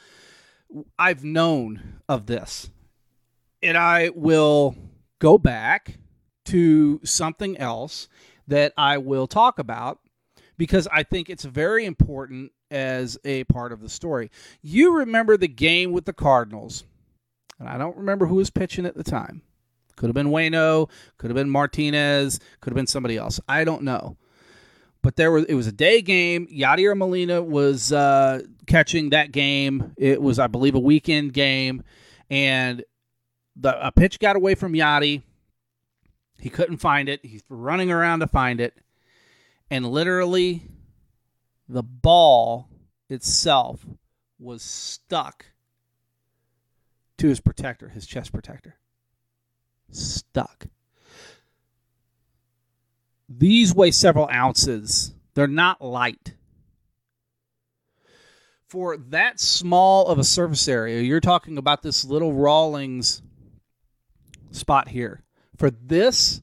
I've 0.98 1.24
known 1.24 2.02
of 2.10 2.26
this. 2.26 2.70
And 3.64 3.78
I 3.78 4.12
will 4.14 4.76
go 5.20 5.38
back 5.38 5.98
to 6.46 7.00
something 7.04 7.58
else 7.58 8.08
that 8.48 8.74
I 8.78 8.98
will 8.98 9.28
talk 9.28 9.60
about 9.60 10.00
because 10.58 10.88
I 10.92 11.04
think 11.04 11.30
it's 11.30 11.44
very 11.44 11.86
important 11.86 12.52
as 12.72 13.18
a 13.24 13.44
part 13.46 13.72
of 13.72 13.82
the 13.82 13.90
story. 13.90 14.32
You 14.62 14.98
remember 14.98 15.38
the 15.38 15.48
game 15.48 15.92
with 15.92 16.06
the 16.06 16.14
Cardinals, 16.14 16.84
and 17.60 17.68
I 17.68 17.78
don't 17.78 17.98
remember 17.98 18.26
who 18.28 18.36
was 18.36 18.50
pitching 18.50 18.86
at 18.86 18.96
the 18.96 19.04
time. 19.04 19.42
Could 19.96 20.08
have 20.08 20.16
been 20.16 20.30
Waino, 20.30 20.90
could 21.18 21.30
have 21.30 21.36
been 21.36 21.50
Martinez, 21.50 22.40
could 22.62 22.72
have 22.72 22.76
been 22.76 22.88
somebody 22.88 23.18
else. 23.18 23.40
I 23.48 23.64
don't 23.64 23.84
know 23.84 24.18
but 25.08 25.16
there 25.16 25.32
was 25.32 25.46
it 25.46 25.54
was 25.54 25.68
a 25.68 25.72
day 25.72 26.02
game. 26.02 26.48
Yadier 26.48 26.94
Molina 26.94 27.42
was 27.42 27.94
uh, 27.94 28.42
catching 28.66 29.12
that 29.12 29.32
game. 29.32 29.94
It 29.96 30.22
was, 30.22 30.38
I 30.38 30.48
believe, 30.48 30.76
a 30.76 30.82
weekend 30.82 31.32
game, 31.32 31.82
and 32.30 32.84
the 33.56 33.88
a 33.88 33.90
pitch 33.90 34.20
got 34.20 34.36
away 34.36 34.54
from 34.54 34.74
Yadi. 34.74 35.22
He 36.38 36.50
couldn't 36.50 36.80
find 36.80 37.08
it. 37.08 37.22
He's 37.24 37.42
running 37.48 37.90
around 37.90 38.20
to 38.20 38.28
find 38.28 38.60
it, 38.60 38.74
and 39.72 39.90
literally, 39.90 40.64
the 41.70 41.84
ball 41.84 42.68
itself 43.10 43.86
was 44.38 44.62
stuck 44.62 45.46
to 47.18 47.30
his 47.30 47.40
protector, 47.40 47.88
his 47.88 48.06
chest 48.06 48.34
protector. 48.34 48.76
Stuck. 49.90 50.68
These 53.30 53.74
weigh 53.74 53.92
several 53.92 54.30
ounces. 54.30 55.14
They're 55.34 55.48
not 55.48 55.82
light. 55.84 56.34
For 58.68 58.98
that 58.98 59.40
small 59.40 60.08
of 60.08 60.20
a 60.20 60.24
surface 60.24 60.68
area, 60.68 61.02
you're 61.02 61.22
talking 61.22 61.58
about 61.58 61.84
this 61.84 62.04
little 62.04 62.34
Rawlings 62.34 63.22
spot 64.52 64.90
here. 64.90 65.24
For 65.56 65.70
this 65.70 66.42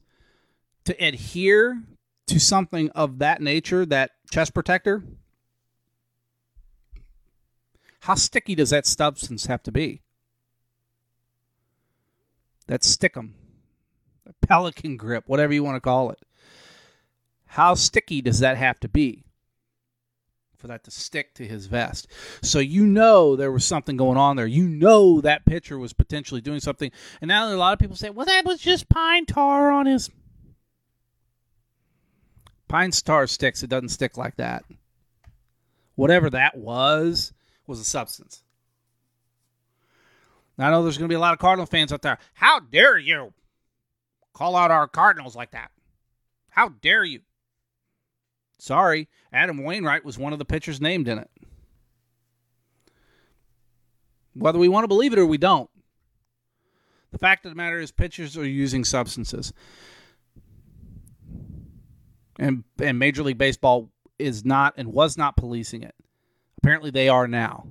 to 0.85 0.93
adhere 1.03 1.83
to 2.27 2.39
something 2.39 2.89
of 2.91 3.19
that 3.19 3.41
nature, 3.41 3.85
that 3.85 4.11
chest 4.31 4.53
protector, 4.53 5.03
how 8.01 8.15
sticky 8.15 8.55
does 8.55 8.71
that 8.71 8.85
substance 8.85 9.47
have 9.47 9.63
to 9.63 9.71
be? 9.71 10.01
That 12.67 12.81
stickum, 12.81 13.31
that 14.25 14.39
pelican 14.41 14.97
grip, 14.97 15.23
whatever 15.27 15.53
you 15.53 15.63
want 15.63 15.75
to 15.75 15.81
call 15.81 16.09
it. 16.11 16.19
How 17.55 17.73
sticky 17.73 18.21
does 18.21 18.39
that 18.39 18.57
have 18.57 18.81
to 18.81 18.89
be 18.89 19.23
for 20.57 20.67
that 20.67 20.83
to 20.83 20.91
stick 20.91 21.33
to 21.35 21.47
his 21.47 21.67
vest? 21.67 22.05
So 22.41 22.59
you 22.59 22.85
know 22.85 23.37
there 23.37 23.49
was 23.49 23.63
something 23.63 23.95
going 23.95 24.17
on 24.17 24.35
there. 24.35 24.45
You 24.45 24.67
know 24.67 25.21
that 25.21 25.45
pitcher 25.45 25.79
was 25.79 25.93
potentially 25.93 26.41
doing 26.41 26.59
something. 26.59 26.91
And 27.21 27.29
now 27.29 27.47
a 27.47 27.55
lot 27.55 27.71
of 27.71 27.79
people 27.79 27.95
say, 27.95 28.09
well, 28.09 28.25
that 28.25 28.43
was 28.43 28.59
just 28.59 28.89
pine 28.89 29.25
tar 29.25 29.71
on 29.71 29.85
his. 29.85 30.09
Pine 32.67 32.91
tar 32.91 33.25
sticks. 33.25 33.63
It 33.63 33.69
doesn't 33.69 33.87
stick 33.87 34.17
like 34.17 34.35
that. 34.35 34.65
Whatever 35.95 36.29
that 36.31 36.57
was, 36.57 37.31
was 37.67 37.79
a 37.79 37.85
substance. 37.85 38.43
Now, 40.57 40.67
I 40.67 40.71
know 40.71 40.83
there's 40.83 40.97
going 40.97 41.07
to 41.07 41.13
be 41.13 41.15
a 41.15 41.19
lot 41.19 41.31
of 41.31 41.39
Cardinal 41.39 41.67
fans 41.67 41.93
out 41.93 42.01
there. 42.01 42.17
How 42.33 42.59
dare 42.59 42.97
you 42.97 43.31
call 44.33 44.57
out 44.57 44.71
our 44.71 44.89
Cardinals 44.89 45.37
like 45.37 45.51
that? 45.51 45.71
How 46.49 46.67
dare 46.67 47.05
you? 47.05 47.21
Sorry, 48.57 49.09
Adam 49.33 49.63
Wainwright 49.63 50.05
was 50.05 50.17
one 50.17 50.33
of 50.33 50.39
the 50.39 50.45
pitchers 50.45 50.79
named 50.79 51.07
in 51.07 51.19
it. 51.19 51.29
Whether 54.33 54.59
we 54.59 54.67
want 54.67 54.83
to 54.83 54.89
believe 54.89 55.13
it 55.13 55.19
or 55.19 55.25
we 55.25 55.37
don't, 55.37 55.69
the 57.11 57.19
fact 57.19 57.45
of 57.45 57.51
the 57.51 57.55
matter 57.55 57.79
is 57.79 57.91
pitchers 57.91 58.37
are 58.37 58.45
using 58.45 58.83
substances. 58.83 59.53
And 62.37 62.65
and 62.81 62.99
Major 62.99 63.23
League 63.23 63.37
Baseball 63.37 63.89
is 64.19 64.43
not 64.43 64.73
and 64.77 64.91
was 64.91 65.17
not 65.17 65.37
policing 65.37 65.83
it. 65.83 65.95
Apparently 66.57 66.91
they 66.91 67.07
are 67.07 67.27
now. 67.27 67.67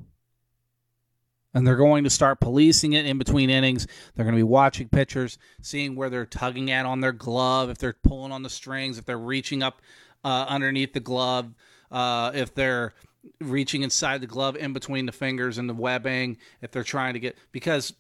And 1.52 1.66
they're 1.66 1.76
going 1.76 2.04
to 2.04 2.10
start 2.10 2.40
policing 2.40 2.94
it 2.94 3.06
in 3.06 3.16
between 3.16 3.48
innings. 3.48 3.86
They're 4.14 4.24
going 4.24 4.34
to 4.34 4.38
be 4.38 4.42
watching 4.42 4.88
pitchers, 4.88 5.38
seeing 5.62 5.94
where 5.94 6.10
they're 6.10 6.26
tugging 6.26 6.70
at 6.70 6.84
on 6.84 7.00
their 7.00 7.12
glove, 7.12 7.70
if 7.70 7.78
they're 7.78 7.92
pulling 8.02 8.32
on 8.32 8.42
the 8.42 8.50
strings, 8.50 8.98
if 8.98 9.04
they're 9.04 9.18
reaching 9.18 9.62
up 9.62 9.80
uh, 10.24 10.46
underneath 10.48 10.92
the 10.92 11.00
glove, 11.00 11.54
uh, 11.90 12.32
if 12.34 12.54
they're 12.54 12.94
reaching 13.40 13.82
inside 13.82 14.20
the 14.20 14.26
glove 14.26 14.56
in 14.56 14.72
between 14.72 15.06
the 15.06 15.12
fingers 15.12 15.58
and 15.58 15.68
the 15.68 15.74
webbing, 15.74 16.36
if 16.62 16.70
they're 16.70 16.82
trying 16.82 17.14
to 17.14 17.20
get 17.20 17.36
because 17.52 17.92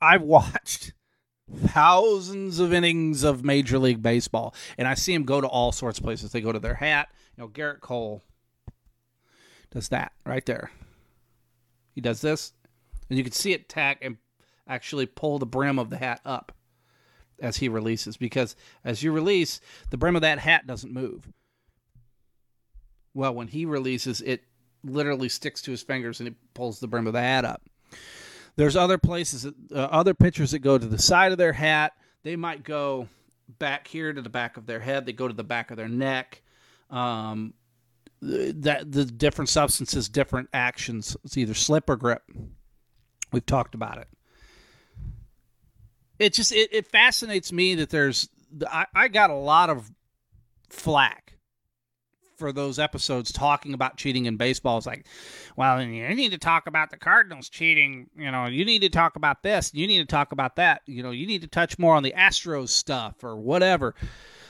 I've 0.00 0.22
watched 0.22 0.92
thousands 1.54 2.58
of 2.58 2.72
innings 2.72 3.22
of 3.22 3.44
Major 3.44 3.78
League 3.78 4.02
Baseball, 4.02 4.54
and 4.78 4.88
I 4.88 4.94
see 4.94 5.12
them 5.12 5.24
go 5.24 5.40
to 5.40 5.46
all 5.46 5.72
sorts 5.72 5.98
of 5.98 6.04
places. 6.04 6.32
They 6.32 6.40
go 6.40 6.52
to 6.52 6.58
their 6.58 6.74
hat. 6.74 7.08
You 7.36 7.42
know, 7.42 7.48
Gerrit 7.48 7.80
Cole 7.80 8.22
does 9.70 9.88
that 9.88 10.12
right 10.26 10.44
there. 10.44 10.70
He 11.94 12.00
does 12.00 12.20
this, 12.20 12.52
and 13.08 13.18
you 13.18 13.24
can 13.24 13.32
see 13.32 13.52
it 13.52 13.68
tack 13.68 13.98
and 14.02 14.16
actually 14.66 15.06
pull 15.06 15.38
the 15.38 15.46
brim 15.46 15.78
of 15.78 15.90
the 15.90 15.98
hat 15.98 16.20
up 16.24 16.52
as 17.42 17.56
he 17.58 17.68
releases 17.68 18.16
because 18.16 18.56
as 18.84 19.02
you 19.02 19.12
release, 19.12 19.60
the 19.90 19.98
brim 19.98 20.16
of 20.16 20.22
that 20.22 20.38
hat 20.38 20.66
doesn't 20.66 20.92
move. 20.92 21.28
Well, 23.12 23.34
when 23.34 23.48
he 23.48 23.66
releases, 23.66 24.22
it 24.22 24.44
literally 24.84 25.28
sticks 25.28 25.60
to 25.62 25.70
his 25.70 25.82
fingers 25.82 26.20
and 26.20 26.28
it 26.28 26.34
pulls 26.54 26.80
the 26.80 26.88
brim 26.88 27.06
of 27.06 27.12
the 27.12 27.20
hat 27.20 27.44
up. 27.44 27.62
There's 28.56 28.76
other 28.76 28.96
places, 28.96 29.44
uh, 29.46 29.50
other 29.74 30.14
pitchers 30.14 30.52
that 30.52 30.60
go 30.60 30.78
to 30.78 30.86
the 30.86 30.98
side 30.98 31.32
of 31.32 31.38
their 31.38 31.52
hat. 31.52 31.92
They 32.22 32.36
might 32.36 32.62
go 32.62 33.08
back 33.58 33.86
here 33.86 34.12
to 34.12 34.22
the 34.22 34.28
back 34.28 34.56
of 34.56 34.66
their 34.66 34.80
head. 34.80 35.04
They 35.04 35.12
go 35.12 35.26
to 35.28 35.34
the 35.34 35.44
back 35.44 35.70
of 35.70 35.76
their 35.76 35.88
neck. 35.88 36.42
Um, 36.90 37.54
that 38.20 38.92
the 38.92 39.04
different 39.04 39.48
substances, 39.48 40.08
different 40.08 40.48
actions. 40.52 41.16
It's 41.24 41.36
either 41.36 41.54
slip 41.54 41.90
or 41.90 41.96
grip. 41.96 42.22
We've 43.32 43.44
talked 43.44 43.74
about 43.74 43.98
it 43.98 44.06
it 46.22 46.32
just 46.32 46.52
it, 46.52 46.70
it 46.72 46.86
fascinates 46.86 47.52
me 47.52 47.74
that 47.76 47.90
there's 47.90 48.28
I, 48.70 48.86
I 48.94 49.08
got 49.08 49.30
a 49.30 49.34
lot 49.34 49.70
of 49.70 49.90
flack 50.68 51.34
for 52.36 52.52
those 52.52 52.78
episodes 52.78 53.30
talking 53.30 53.72
about 53.72 53.96
cheating 53.96 54.26
in 54.26 54.36
baseball. 54.36 54.76
It's 54.76 54.86
like, 54.86 55.06
well, 55.56 55.80
you 55.80 56.08
need 56.14 56.32
to 56.32 56.38
talk 56.38 56.66
about 56.66 56.90
the 56.90 56.96
Cardinals 56.96 57.48
cheating. 57.48 58.08
You 58.16 58.30
know, 58.30 58.46
you 58.46 58.64
need 58.64 58.82
to 58.82 58.88
talk 58.88 59.14
about 59.16 59.42
this. 59.42 59.72
You 59.72 59.86
need 59.86 59.98
to 59.98 60.06
talk 60.06 60.32
about 60.32 60.56
that. 60.56 60.82
You 60.86 61.02
know, 61.02 61.12
you 61.12 61.26
need 61.26 61.42
to 61.42 61.46
touch 61.46 61.78
more 61.78 61.94
on 61.94 62.02
the 62.02 62.12
Astros 62.16 62.70
stuff 62.70 63.22
or 63.22 63.36
whatever. 63.36 63.94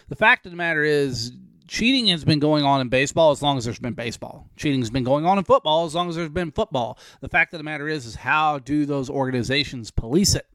The 0.09 0.17
fact 0.17 0.47
of 0.47 0.53
the 0.53 0.57
matter 0.57 0.83
is, 0.83 1.33
cheating 1.69 2.07
has 2.09 2.25
been 2.25 2.39
going 2.39 2.65
on 2.65 2.81
in 2.81 2.89
baseball 2.89 3.31
as 3.31 3.43
long 3.43 3.59
as 3.59 3.65
there's 3.65 3.79
been 3.79 3.95
baseball. 3.95 4.49
Cheating 4.57 4.81
has 4.81 4.91
been 4.91 5.05
going 5.05 5.27
on 5.27 5.39
in 5.39 5.45
football 5.45 5.85
as 5.85 5.95
long 5.95 6.09
as 6.09 6.17
there's 6.17 6.29
been 6.29 6.51
football. 6.51 6.99
The 7.21 7.29
fact 7.29 7.53
of 7.55 7.59
the 7.59 7.65
matter 7.65 7.89
is, 7.89 8.07
is 8.07 8.15
how 8.15 8.59
do 8.59 8.87
those 8.87 9.11
organizations 9.11 9.91
police 9.91 10.35
it? 10.35 10.47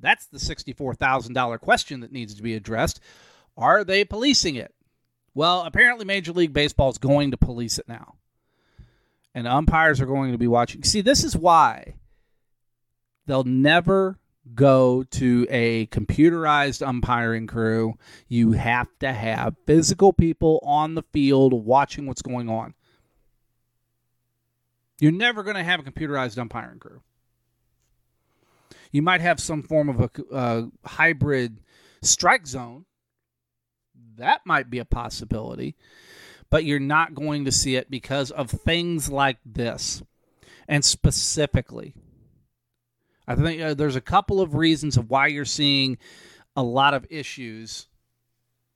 That's 0.00 0.26
the 0.26 0.38
$64,000 0.38 1.60
question 1.60 2.00
that 2.00 2.12
needs 2.12 2.34
to 2.34 2.42
be 2.42 2.54
addressed. 2.54 3.00
Are 3.56 3.84
they 3.84 4.04
policing 4.04 4.54
it? 4.54 4.74
Well, 5.34 5.62
apparently 5.62 6.04
Major 6.04 6.32
League 6.32 6.52
Baseball 6.52 6.90
is 6.90 6.98
going 6.98 7.32
to 7.32 7.36
police 7.36 7.78
it 7.78 7.88
now. 7.88 8.14
And 9.34 9.46
umpires 9.46 10.00
are 10.00 10.06
going 10.06 10.32
to 10.32 10.38
be 10.38 10.48
watching. 10.48 10.82
See, 10.82 11.00
this 11.00 11.22
is 11.22 11.36
why 11.36 11.94
they'll 13.26 13.44
never 13.44 14.18
go 14.54 15.04
to 15.04 15.46
a 15.50 15.86
computerized 15.86 16.86
umpiring 16.86 17.46
crew. 17.46 17.94
You 18.28 18.52
have 18.52 18.88
to 19.00 19.12
have 19.12 19.56
physical 19.66 20.12
people 20.12 20.60
on 20.62 20.94
the 20.94 21.02
field 21.12 21.52
watching 21.52 22.06
what's 22.06 22.22
going 22.22 22.48
on. 22.48 22.74
You're 25.00 25.12
never 25.12 25.42
going 25.42 25.56
to 25.56 25.62
have 25.62 25.80
a 25.80 25.84
computerized 25.84 26.38
umpiring 26.38 26.78
crew. 26.78 27.02
You 28.90 29.02
might 29.02 29.20
have 29.20 29.40
some 29.40 29.62
form 29.62 29.88
of 29.88 30.00
a 30.00 30.34
uh, 30.34 30.62
hybrid 30.84 31.60
strike 32.02 32.46
zone. 32.46 32.84
That 34.16 34.40
might 34.44 34.70
be 34.70 34.78
a 34.78 34.84
possibility, 34.84 35.76
but 36.50 36.64
you're 36.64 36.80
not 36.80 37.14
going 37.14 37.44
to 37.44 37.52
see 37.52 37.76
it 37.76 37.90
because 37.90 38.30
of 38.30 38.50
things 38.50 39.10
like 39.10 39.38
this. 39.44 40.02
And 40.66 40.84
specifically, 40.84 41.94
I 43.26 43.34
think 43.34 43.60
uh, 43.60 43.74
there's 43.74 43.96
a 43.96 44.00
couple 44.00 44.40
of 44.40 44.54
reasons 44.54 44.96
of 44.96 45.10
why 45.10 45.28
you're 45.28 45.44
seeing 45.44 45.98
a 46.56 46.62
lot 46.62 46.94
of 46.94 47.06
issues 47.10 47.86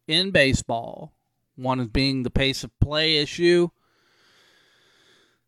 in 0.06 0.30
baseball. 0.30 1.12
One 1.56 1.80
is 1.80 1.88
being 1.88 2.22
the 2.22 2.30
pace 2.30 2.62
of 2.64 2.78
play 2.78 3.16
issue. 3.16 3.68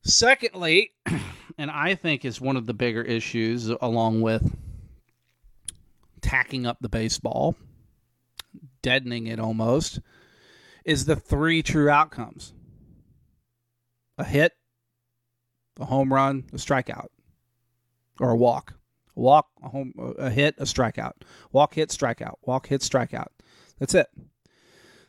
Secondly, 0.03 0.93
and 1.59 1.71
I 1.71 1.95
think 1.95 2.25
is 2.25 2.41
one 2.41 2.57
of 2.57 2.67
the 2.67 2.75
bigger 2.75 3.03
issues, 3.03 3.69
along 3.69 4.21
with 4.21 4.57
tacking 6.21 6.67
up 6.67 6.79
the 6.81 6.89
baseball, 6.89 7.57
deadening 8.83 9.27
it 9.27 9.39
almost, 9.39 10.01
is 10.85 11.05
the 11.05 11.17
three 11.17 11.63
true 11.63 11.89
outcomes 11.89 12.53
a 14.17 14.25
hit, 14.25 14.53
a 15.81 15.85
home 15.85 16.13
run, 16.13 16.45
a 16.53 16.57
strikeout, 16.57 17.09
or 18.21 18.31
a 18.31 18.37
walk. 18.37 18.75
A 19.17 19.21
walk, 19.21 19.49
a 19.63 19.69
home, 19.69 19.93
a 20.19 20.31
hit, 20.31 20.57
a 20.59 20.65
strikeout. 20.65 21.13
Walk, 21.53 21.75
hit, 21.75 21.91
strikeout. 21.91 22.35
Walk, 22.43 22.67
hit, 22.67 22.81
strikeout. 22.81 23.29
That's 23.79 23.95
it. 23.95 24.09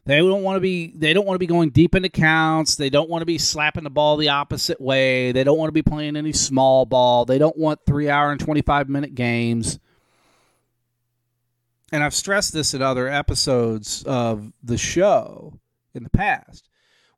They 0.05 0.19
don't 0.19 0.43
want 0.43 0.57
to 0.57 0.61
be 0.61 0.93
they 0.95 1.13
don't 1.13 1.25
want 1.25 1.35
to 1.35 1.39
be 1.39 1.47
going 1.47 1.71
deep 1.71 1.95
into 1.95 2.09
counts. 2.09 2.75
They 2.75 2.91
don't 2.91 3.09
want 3.09 3.23
to 3.23 3.25
be 3.25 3.39
slapping 3.39 3.83
the 3.83 3.89
ball 3.89 4.17
the 4.17 4.29
opposite 4.29 4.79
way. 4.79 5.31
They 5.31 5.43
don't 5.43 5.57
want 5.57 5.69
to 5.69 5.73
be 5.73 5.81
playing 5.81 6.15
any 6.15 6.31
small 6.31 6.85
ball. 6.85 7.25
They 7.25 7.39
don't 7.39 7.57
want 7.57 7.79
3 7.87 8.09
hour 8.09 8.31
and 8.31 8.39
25 8.39 8.87
minute 8.87 9.15
games. 9.15 9.79
And 11.91 12.03
I've 12.03 12.13
stressed 12.13 12.53
this 12.53 12.73
in 12.73 12.81
other 12.81 13.07
episodes 13.07 14.03
of 14.03 14.51
the 14.63 14.77
show 14.77 15.59
in 15.95 16.03
the 16.03 16.09
past. 16.09 16.69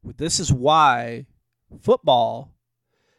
This 0.03 0.39
is 0.39 0.53
why 0.53 1.25
football 1.81 2.53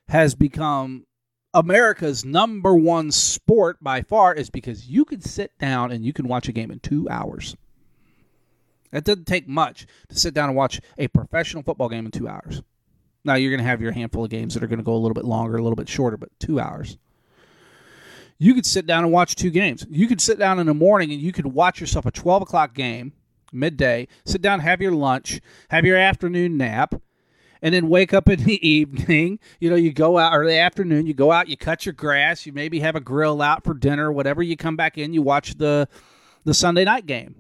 has 0.09 0.35
become 0.35 1.05
America's 1.53 2.25
number 2.25 2.75
one 2.75 3.11
sport 3.11 3.83
by 3.83 4.01
far 4.01 4.33
is 4.33 4.49
because 4.49 4.89
you 4.89 5.05
can 5.05 5.21
sit 5.21 5.59
down 5.59 5.93
and 5.93 6.05
you 6.05 6.15
can 6.15 6.29
watch 6.29 6.49
a 6.49 6.53
game 6.53 6.71
in 6.71 6.81
2 6.81 7.09
hours. 7.11 7.55
It 8.93 9.05
doesn't 9.05 9.27
take 9.27 9.49
much 9.49 9.87
to 10.09 10.19
sit 10.19 10.35
down 10.35 10.49
and 10.49 10.57
watch 10.57 10.81
a 10.97 11.09
professional 11.09 11.63
football 11.63 11.89
game 11.89 12.07
in 12.07 12.11
two 12.11 12.29
hours. 12.29 12.63
Now 13.25 13.35
you're 13.35 13.51
going 13.51 13.63
to 13.63 13.69
have 13.69 13.83
your 13.83 13.93
handful 13.93 14.25
of 14.25 14.31
games 14.31 14.55
that 14.55 14.63
are 14.63 14.69
going 14.69 14.79
to 14.79 14.85
go 14.85 14.95
a 14.95 14.99
little 14.99 15.15
bit 15.15 15.25
longer, 15.25 15.57
a 15.57 15.63
little 15.63 15.77
bit 15.77 15.89
shorter, 15.89 16.17
but 16.17 16.31
two 16.39 16.61
hours. 16.61 16.97
You 18.39 18.55
could 18.55 18.67
sit 18.67 18.87
down 18.87 19.05
and 19.05 19.13
watch 19.13 19.35
two 19.35 19.51
games. 19.51 19.85
You 19.91 20.07
could 20.07 20.21
sit 20.21 20.39
down 20.39 20.61
in 20.61 20.67
the 20.67 20.75
morning 20.75 21.13
and 21.13 21.21
you 21.21 21.33
could 21.33 21.47
watch 21.47 21.81
yourself 21.81 22.07
a 22.07 22.11
12 22.11 22.43
o'clock 22.43 22.73
game, 22.73 23.13
midday, 23.53 24.07
sit 24.25 24.41
down, 24.41 24.61
have 24.61 24.81
your 24.81 24.93
lunch, 24.93 25.41
have 25.71 25.85
your 25.85 25.97
afternoon 25.97 26.57
nap, 26.57 26.95
and 27.61 27.75
then 27.75 27.89
wake 27.89 28.15
up 28.15 28.29
in 28.29 28.45
the 28.45 28.67
evening. 28.69 29.41
You 29.59 29.71
know, 29.71 29.77
you 29.77 29.93
go 29.93 30.19
out 30.19 30.33
or 30.33 30.47
the 30.47 30.57
afternoon, 30.57 31.07
you 31.07 31.15
go 31.15 31.33
out, 31.33 31.49
you 31.49 31.57
cut 31.57 31.85
your 31.85 31.95
grass, 31.95 32.47
you 32.47 32.53
maybe 32.53 32.79
have 32.81 32.95
a 32.95 33.01
grill 33.01 33.43
out 33.43 33.65
for 33.65 33.75
dinner, 33.75 34.13
whatever. 34.13 34.43
You 34.43 34.57
come 34.57 34.77
back 34.77 34.97
in, 34.97 35.13
you 35.13 35.23
watch 35.23 35.59
the 35.59 35.89
the 36.45 36.55
Sunday 36.55 36.85
night 36.85 37.07
game, 37.07 37.35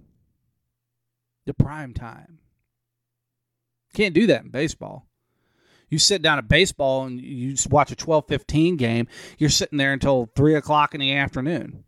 the 1.48 1.54
prime 1.54 1.92
time. 1.94 2.38
Can't 3.94 4.14
do 4.14 4.26
that 4.28 4.44
in 4.44 4.50
baseball. 4.50 5.06
You 5.88 5.98
sit 5.98 6.22
down 6.22 6.38
at 6.38 6.46
baseball 6.46 7.04
and 7.04 7.18
you 7.18 7.52
just 7.52 7.70
watch 7.70 7.90
a 7.90 7.96
12 7.96 8.28
15 8.28 8.76
game, 8.76 9.08
you're 9.38 9.50
sitting 9.50 9.78
there 9.78 9.92
until 9.92 10.30
3 10.36 10.54
o'clock 10.54 10.94
in 10.94 11.00
the 11.00 11.14
afternoon. 11.14 11.84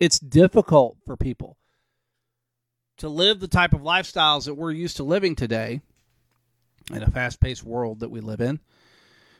It's 0.00 0.18
difficult 0.18 0.96
for 1.06 1.16
people 1.16 1.58
to 2.96 3.08
live 3.08 3.40
the 3.40 3.48
type 3.48 3.74
of 3.74 3.82
lifestyles 3.82 4.46
that 4.46 4.54
we're 4.54 4.72
used 4.72 4.96
to 4.96 5.04
living 5.04 5.36
today 5.36 5.80
in 6.90 7.02
a 7.02 7.10
fast 7.10 7.40
paced 7.40 7.62
world 7.62 8.00
that 8.00 8.10
we 8.10 8.20
live 8.20 8.40
in. 8.40 8.60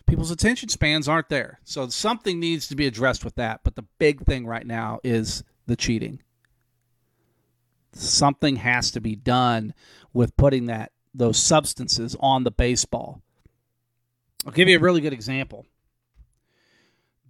People's 0.06 0.30
attention 0.30 0.68
spans 0.68 1.08
aren't 1.08 1.28
there. 1.28 1.60
So 1.64 1.88
something 1.88 2.38
needs 2.38 2.68
to 2.68 2.76
be 2.76 2.86
addressed 2.86 3.24
with 3.24 3.36
that. 3.36 3.60
But 3.64 3.76
the 3.76 3.86
big 3.98 4.24
thing 4.26 4.46
right 4.46 4.66
now 4.66 5.00
is 5.02 5.42
the 5.66 5.76
cheating. 5.76 6.20
Something 7.92 8.56
has 8.56 8.90
to 8.92 9.00
be 9.00 9.16
done 9.16 9.74
with 10.12 10.36
putting 10.36 10.66
that 10.66 10.92
those 11.14 11.38
substances 11.38 12.16
on 12.20 12.44
the 12.44 12.50
baseball. 12.50 13.22
I'll 14.46 14.52
give 14.52 14.68
you 14.68 14.78
a 14.78 14.80
really 14.80 15.00
good 15.00 15.12
example. 15.12 15.66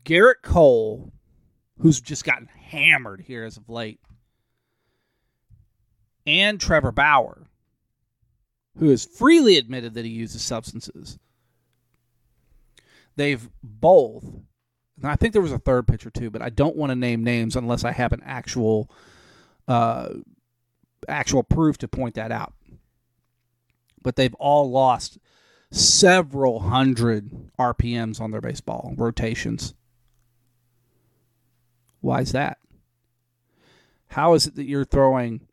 Gerrit 0.05 0.43
Cole, 0.43 1.13
who's 1.79 2.01
just 2.01 2.25
gotten 2.25 2.47
hammered 2.47 3.21
here 3.21 3.45
as 3.45 3.57
of 3.57 3.69
late, 3.69 4.01
and 6.27 6.61
Trevor 6.61 6.93
Bauer, 6.93 7.47
who 8.79 8.89
has 8.89 9.05
freely 9.05 9.59
admitted 9.59 9.95
that 9.95 10.05
he 10.05 10.11
uses 10.11 10.43
substances. 10.43 11.19
They've 13.17 13.49
both, 13.63 14.25
and 14.25 15.11
I 15.11 15.17
think 15.17 15.33
there 15.33 15.43
was 15.43 15.53
a 15.53 15.59
third 15.59 15.87
pitcher 15.87 16.11
too, 16.11 16.31
but 16.31 16.43
I 16.43 16.49
don't 16.49 16.77
want 16.77 16.91
to 16.91 16.97
name 16.97 17.23
names 17.23 17.57
unless 17.57 17.85
I 17.85 17.93
have 17.93 18.13
an 18.13 18.23
actual, 18.25 18.91
uh, 19.69 20.09
actual 21.09 21.43
proof 21.43 21.79
to 21.79 21.89
point 21.89 22.15
that 22.15 22.33
out 22.33 22.55
but 24.03 24.17
they've 24.17 24.35
all 24.35 24.71
lost 24.71 25.19
several 25.71 26.61
hundred 26.61 27.31
RPMs 27.59 28.21
on 28.21 28.31
their 28.31 28.41
baseball 28.41 28.95
rotations. 28.97 29.75
Why 32.01 32.21
is 32.21 32.33
that? 32.33 32.59
How 34.09 34.35
is 34.35 34.47
it 34.47 34.57
that 34.57 34.65
you're 34.65 34.85
throwing 34.85 35.49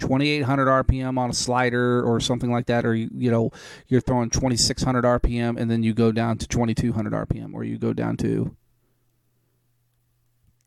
2800 0.00 0.66
RPM 0.66 1.16
on 1.16 1.30
a 1.30 1.34
slider 1.34 2.02
or 2.02 2.20
something 2.20 2.50
like 2.50 2.66
that, 2.66 2.84
or 2.84 2.94
you, 2.94 3.30
know 3.30 3.52
you're 3.86 4.00
throwing 4.00 4.28
2600 4.28 5.04
RPM 5.04 5.58
and 5.58 5.70
then 5.70 5.82
you 5.82 5.94
go 5.94 6.12
down 6.12 6.38
to 6.38 6.48
2200 6.48 7.12
RPM, 7.28 7.54
or 7.54 7.64
you 7.64 7.78
go 7.78 7.92
down 7.92 8.16
to 8.18 8.54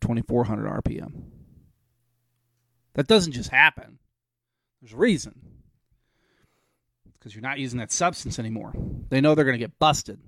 2400 0.02 0.84
RPM? 0.84 1.24
That 2.94 3.08
doesn't 3.08 3.34
just 3.34 3.50
happen. 3.50 4.00
There's 4.86 4.94
a 4.94 4.98
reason 4.98 5.34
because 7.18 7.34
you're 7.34 7.42
not 7.42 7.58
using 7.58 7.80
that 7.80 7.92
substance 7.92 8.38
anymore. 8.38 8.72
They 9.10 9.20
know 9.20 9.34
they're 9.34 9.44
going 9.44 9.58
to 9.58 9.64
get 9.64 9.80
busted. 9.80 10.20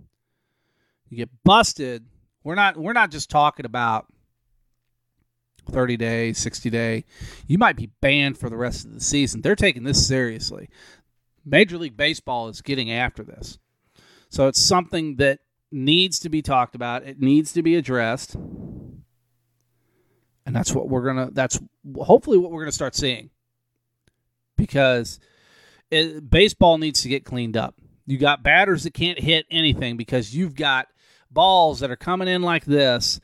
You 1.10 1.18
get 1.18 1.30
busted. 1.44 2.08
We're 2.44 2.56
not 2.56 2.76
we're 2.76 2.94
not 2.94 3.12
just 3.12 3.30
talking 3.30 3.68
about 3.68 4.08
30 5.70 5.98
day, 5.98 6.34
60 6.34 6.72
day. 6.72 7.06
You 7.46 7.60
might 7.60 7.76
be 7.76 7.92
banned 8.02 8.40
for 8.40 8.50
the 8.50 8.58
rest 8.58 8.84
of 8.84 8.96
the 8.96 9.00
season. 9.00 9.44
They're 9.44 9.56
taking 9.56 9.84
this 9.84 10.08
seriously. 10.08 10.70
Major 11.46 11.78
League 11.78 11.96
Baseball 11.96 12.48
is 12.48 12.64
getting 12.64 12.92
after 12.92 13.24
this. 13.24 13.60
So 14.30 14.48
it's 14.48 14.60
something 14.60 15.18
that 15.18 15.42
needs 15.72 16.18
to 16.22 16.30
be 16.30 16.42
talked 16.42 16.74
about. 16.74 17.04
It 17.04 17.22
needs 17.22 17.54
to 17.54 17.62
be 17.62 17.76
addressed. 17.76 18.34
And 18.34 18.96
that's 20.48 20.74
what 20.74 20.90
we're 20.90 21.04
going 21.04 21.28
to 21.28 21.32
that's 21.32 21.60
hopefully 21.96 22.40
what 22.40 22.50
we're 22.50 22.62
going 22.62 22.72
to 22.72 22.76
start 22.76 22.96
seeing. 22.96 23.30
Because 24.58 25.20
it, 25.92 26.30
baseball 26.30 26.78
needs 26.78 27.02
to 27.04 27.10
get 27.10 27.26
cleaned 27.26 27.56
up. 27.56 27.76
You 28.06 28.18
got 28.18 28.44
batters 28.44 28.84
that 28.84 28.94
can't 28.94 29.20
hit 29.20 29.46
anything 29.52 29.98
because 29.98 30.36
you've 30.36 30.56
got 30.56 30.88
balls 31.32 31.82
that 31.82 31.92
are 31.92 31.98
coming 31.98 32.28
in 32.28 32.42
like 32.42 32.66
this, 32.66 33.20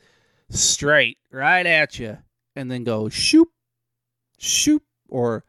straight 0.50 1.18
right 1.30 1.66
at 1.66 1.98
you, 1.98 2.18
and 2.54 2.70
then 2.70 2.84
go 2.84 3.08
shoop, 3.08 3.48
shoop, 4.38 4.82
or 5.08 5.44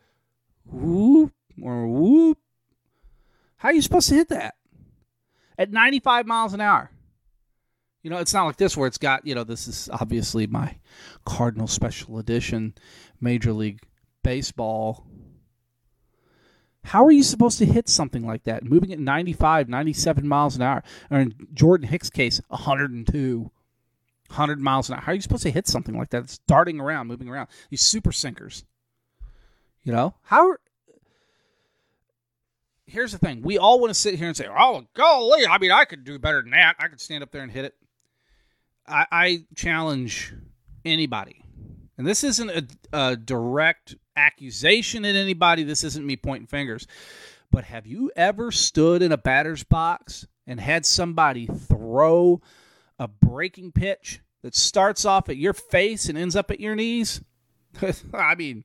whoop, 0.66 1.34
or 1.62 1.88
whoop. 1.88 2.38
How 3.58 3.70
are 3.70 3.74
you 3.74 3.82
supposed 3.82 4.10
to 4.10 4.16
hit 4.16 4.30
that 4.30 4.56
at 5.58 5.72
95 5.72 6.26
miles 6.26 6.54
an 6.54 6.62
hour? 6.62 6.92
You 8.04 8.12
know, 8.12 8.20
it's 8.20 8.34
not 8.34 8.46
like 8.46 8.58
this 8.58 8.78
where 8.78 8.88
it's 8.88 9.00
got, 9.00 9.26
you 9.26 9.34
know, 9.34 9.44
this 9.44 9.68
is 9.68 9.90
obviously 9.92 10.46
my 10.46 10.78
Cardinal 11.26 11.68
Special 11.68 12.20
Edition 12.20 12.76
Major 13.20 13.52
League 13.52 13.82
Baseball 14.24 15.08
how 16.86 17.04
are 17.06 17.12
you 17.12 17.24
supposed 17.24 17.58
to 17.60 17.66
hit 17.66 17.90
something 17.90 18.26
like 18.26 18.44
that? 18.44 18.64
Moving 18.64 18.94
at 18.94 19.00
95, 19.00 19.68
97 19.68 20.28
miles 20.28 20.56
an 20.56 20.62
hour. 20.62 20.84
Or 21.10 21.20
in 21.20 21.34
Jordan 21.54 21.88
Hicks' 21.88 22.10
case, 22.10 22.40
102, 22.50 23.40
100 24.28 24.60
miles 24.60 24.90
an 24.90 24.96
hour. 24.96 25.02
How 25.02 25.12
are 25.12 25.16
you 25.16 25.22
supposed 25.22 25.44
to 25.44 25.52
hit 25.52 25.68
something 25.68 25.98
like 25.98 26.12
that? 26.12 26.24
It's 26.24 26.38
darting 26.48 26.80
around, 26.80 27.08
moving 27.08 27.28
around. 27.28 27.48
These 27.70 27.82
super 27.82 28.12
sinkers. 28.12 28.66
You 29.84 29.94
know? 29.94 30.14
How 30.24 30.56
Here's 32.88 33.12
the 33.12 33.18
thing. 33.18 33.42
We 33.42 33.58
all 33.58 33.80
want 33.80 33.90
to 33.90 34.00
sit 34.00 34.16
here 34.16 34.28
and 34.28 34.38
say, 34.38 34.48
oh, 34.48 34.86
golly, 34.94 35.48
I 35.48 35.58
mean, 35.58 35.72
I 35.72 35.86
could 35.86 36.04
do 36.04 36.20
better 36.20 36.42
than 36.44 36.52
that. 36.52 36.76
I 36.78 36.88
could 36.88 37.02
stand 37.02 37.24
up 37.24 37.32
there 37.32 37.42
and 37.42 37.52
hit 37.52 37.66
it. 37.66 37.74
I, 38.88 39.08
I 39.12 39.46
challenge 39.56 40.34
anybody. 40.84 41.44
And 41.98 42.06
this 42.06 42.24
isn't 42.24 42.50
a, 42.50 42.68
a 42.94 43.16
direct 43.16 43.96
accusation 44.16 45.06
at 45.06 45.16
anybody. 45.16 45.64
This 45.64 45.84
isn't 45.84 46.06
me 46.06 46.16
pointing 46.16 46.48
fingers. 46.48 46.88
But 47.52 47.66
have 47.66 47.88
you 47.88 48.12
ever 48.16 48.52
stood 48.52 49.02
in 49.02 49.12
a 49.12 49.18
batter's 49.18 49.64
box 49.64 50.28
and 50.48 50.60
had 50.60 50.86
somebody 50.86 51.48
throw 51.48 52.42
a 53.00 53.08
breaking 53.08 53.72
pitch 53.72 54.22
that 54.42 54.56
starts 54.56 55.06
off 55.06 55.30
at 55.30 55.38
your 55.38 55.54
face 55.54 56.10
and 56.10 56.18
ends 56.18 56.36
up 56.36 56.52
at 56.52 56.60
your 56.60 56.76
knees? 56.76 57.22
I 58.14 58.36
mean, 58.36 58.64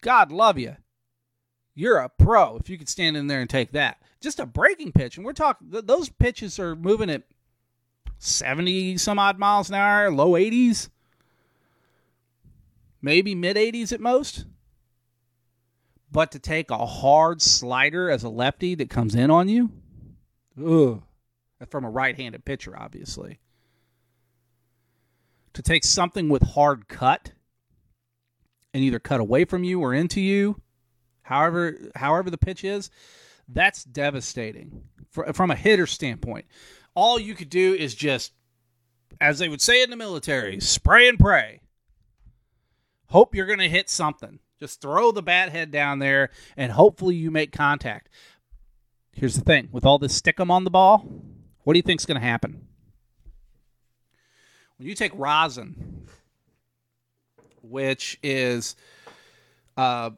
God 0.00 0.32
love 0.32 0.58
you. 0.58 0.76
You're 1.74 1.98
a 1.98 2.10
pro 2.10 2.56
if 2.56 2.68
you 2.68 2.76
could 2.76 2.88
stand 2.88 3.16
in 3.16 3.28
there 3.28 3.40
and 3.40 3.48
take 3.48 3.72
that. 3.72 4.02
Just 4.20 4.40
a 4.40 4.46
breaking 4.46 4.92
pitch. 4.92 5.16
And 5.16 5.24
we're 5.24 5.32
talking, 5.32 5.68
those 5.70 6.10
pitches 6.10 6.58
are 6.58 6.76
moving 6.76 7.10
at 7.10 7.22
70 8.18 8.98
some 8.98 9.18
odd 9.18 9.38
miles 9.38 9.68
an 9.68 9.74
hour, 9.76 10.10
low 10.10 10.32
80s 10.32 10.90
maybe 13.02 13.34
mid 13.34 13.56
80s 13.56 13.92
at 13.92 14.00
most. 14.00 14.46
But 16.10 16.30
to 16.32 16.38
take 16.38 16.70
a 16.70 16.86
hard 16.86 17.42
slider 17.42 18.10
as 18.10 18.22
a 18.22 18.28
lefty 18.28 18.74
that 18.76 18.90
comes 18.90 19.14
in 19.14 19.30
on 19.30 19.48
you, 19.48 19.70
ugh, 20.62 21.02
from 21.68 21.84
a 21.84 21.90
right 21.90 22.16
handed 22.16 22.44
pitcher, 22.44 22.78
obviously. 22.78 23.40
To 25.54 25.62
take 25.62 25.84
something 25.84 26.28
with 26.28 26.42
hard 26.42 26.88
cut 26.88 27.32
and 28.74 28.82
either 28.82 28.98
cut 28.98 29.20
away 29.20 29.44
from 29.44 29.64
you 29.64 29.80
or 29.80 29.92
into 29.94 30.20
you, 30.20 30.60
however, 31.22 31.76
however 31.94 32.30
the 32.30 32.38
pitch 32.38 32.64
is, 32.64 32.90
that's 33.48 33.84
devastating 33.84 34.84
from 35.10 35.50
a 35.50 35.56
hitter 35.56 35.86
standpoint. 35.86 36.46
All 36.94 37.18
you 37.18 37.34
could 37.34 37.50
do 37.50 37.74
is 37.74 37.94
just, 37.94 38.32
as 39.20 39.38
they 39.38 39.48
would 39.48 39.60
say 39.60 39.82
in 39.82 39.90
the 39.90 39.96
military, 39.96 40.60
spray 40.60 41.08
and 41.08 41.18
pray. 41.18 41.60
Hope 43.12 43.34
you're 43.34 43.46
going 43.46 43.58
to 43.58 43.68
hit 43.68 43.90
something. 43.90 44.38
Just 44.58 44.80
throw 44.80 45.12
the 45.12 45.22
bat 45.22 45.50
head 45.50 45.70
down 45.70 45.98
there 45.98 46.30
and 46.56 46.72
hopefully 46.72 47.14
you 47.14 47.30
make 47.30 47.52
contact. 47.52 48.08
Here's 49.12 49.34
the 49.34 49.44
thing 49.44 49.68
with 49.70 49.84
all 49.84 49.98
this 49.98 50.14
stick 50.14 50.40
'em 50.40 50.50
on 50.50 50.64
the 50.64 50.70
ball, 50.70 51.06
what 51.64 51.74
do 51.74 51.78
you 51.78 51.82
think's 51.82 52.06
going 52.06 52.18
to 52.18 52.26
happen? 52.26 52.66
When 54.78 54.88
you 54.88 54.94
take 54.94 55.12
rosin, 55.14 56.08
which 57.62 58.18
is 58.22 58.76
uh, 59.76 60.10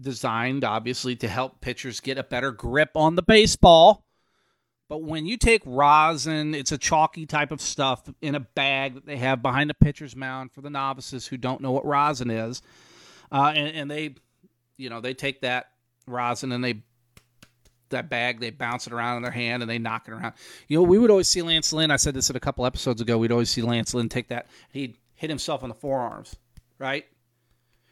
designed 0.00 0.64
obviously 0.64 1.14
to 1.16 1.28
help 1.28 1.60
pitchers 1.60 2.00
get 2.00 2.18
a 2.18 2.24
better 2.24 2.50
grip 2.50 2.90
on 2.96 3.14
the 3.14 3.22
baseball, 3.22 4.04
but 4.90 5.04
when 5.04 5.24
you 5.24 5.36
take 5.36 5.62
rosin, 5.64 6.52
it's 6.52 6.72
a 6.72 6.76
chalky 6.76 7.24
type 7.24 7.52
of 7.52 7.60
stuff 7.60 8.02
in 8.20 8.34
a 8.34 8.40
bag 8.40 8.94
that 8.94 9.06
they 9.06 9.18
have 9.18 9.40
behind 9.40 9.70
the 9.70 9.74
pitcher's 9.74 10.16
mound 10.16 10.50
for 10.50 10.62
the 10.62 10.68
novices 10.68 11.28
who 11.28 11.36
don't 11.36 11.60
know 11.60 11.70
what 11.70 11.86
rosin 11.86 12.28
is. 12.28 12.60
Uh, 13.30 13.52
and, 13.54 13.76
and 13.76 13.88
they, 13.88 14.16
you 14.76 14.90
know, 14.90 15.00
they 15.00 15.14
take 15.14 15.42
that 15.42 15.66
rosin 16.08 16.50
and 16.50 16.64
they 16.64 16.82
that 17.90 18.10
bag, 18.10 18.40
they 18.40 18.50
bounce 18.50 18.88
it 18.88 18.92
around 18.92 19.18
in 19.18 19.22
their 19.22 19.30
hand 19.30 19.62
and 19.62 19.70
they 19.70 19.78
knock 19.78 20.08
it 20.08 20.12
around. 20.12 20.32
You 20.66 20.78
know, 20.78 20.82
we 20.82 20.98
would 20.98 21.10
always 21.10 21.28
see 21.28 21.42
Lance 21.42 21.72
Lynn. 21.72 21.92
I 21.92 21.96
said 21.96 22.14
this 22.14 22.28
in 22.28 22.34
a 22.34 22.40
couple 22.40 22.66
episodes 22.66 23.00
ago. 23.00 23.16
We'd 23.16 23.30
always 23.30 23.50
see 23.50 23.62
Lance 23.62 23.94
Lynn 23.94 24.08
take 24.08 24.26
that. 24.28 24.48
He'd 24.72 24.96
hit 25.14 25.30
himself 25.30 25.62
on 25.62 25.68
the 25.68 25.74
forearms, 25.76 26.34
right? 26.80 27.06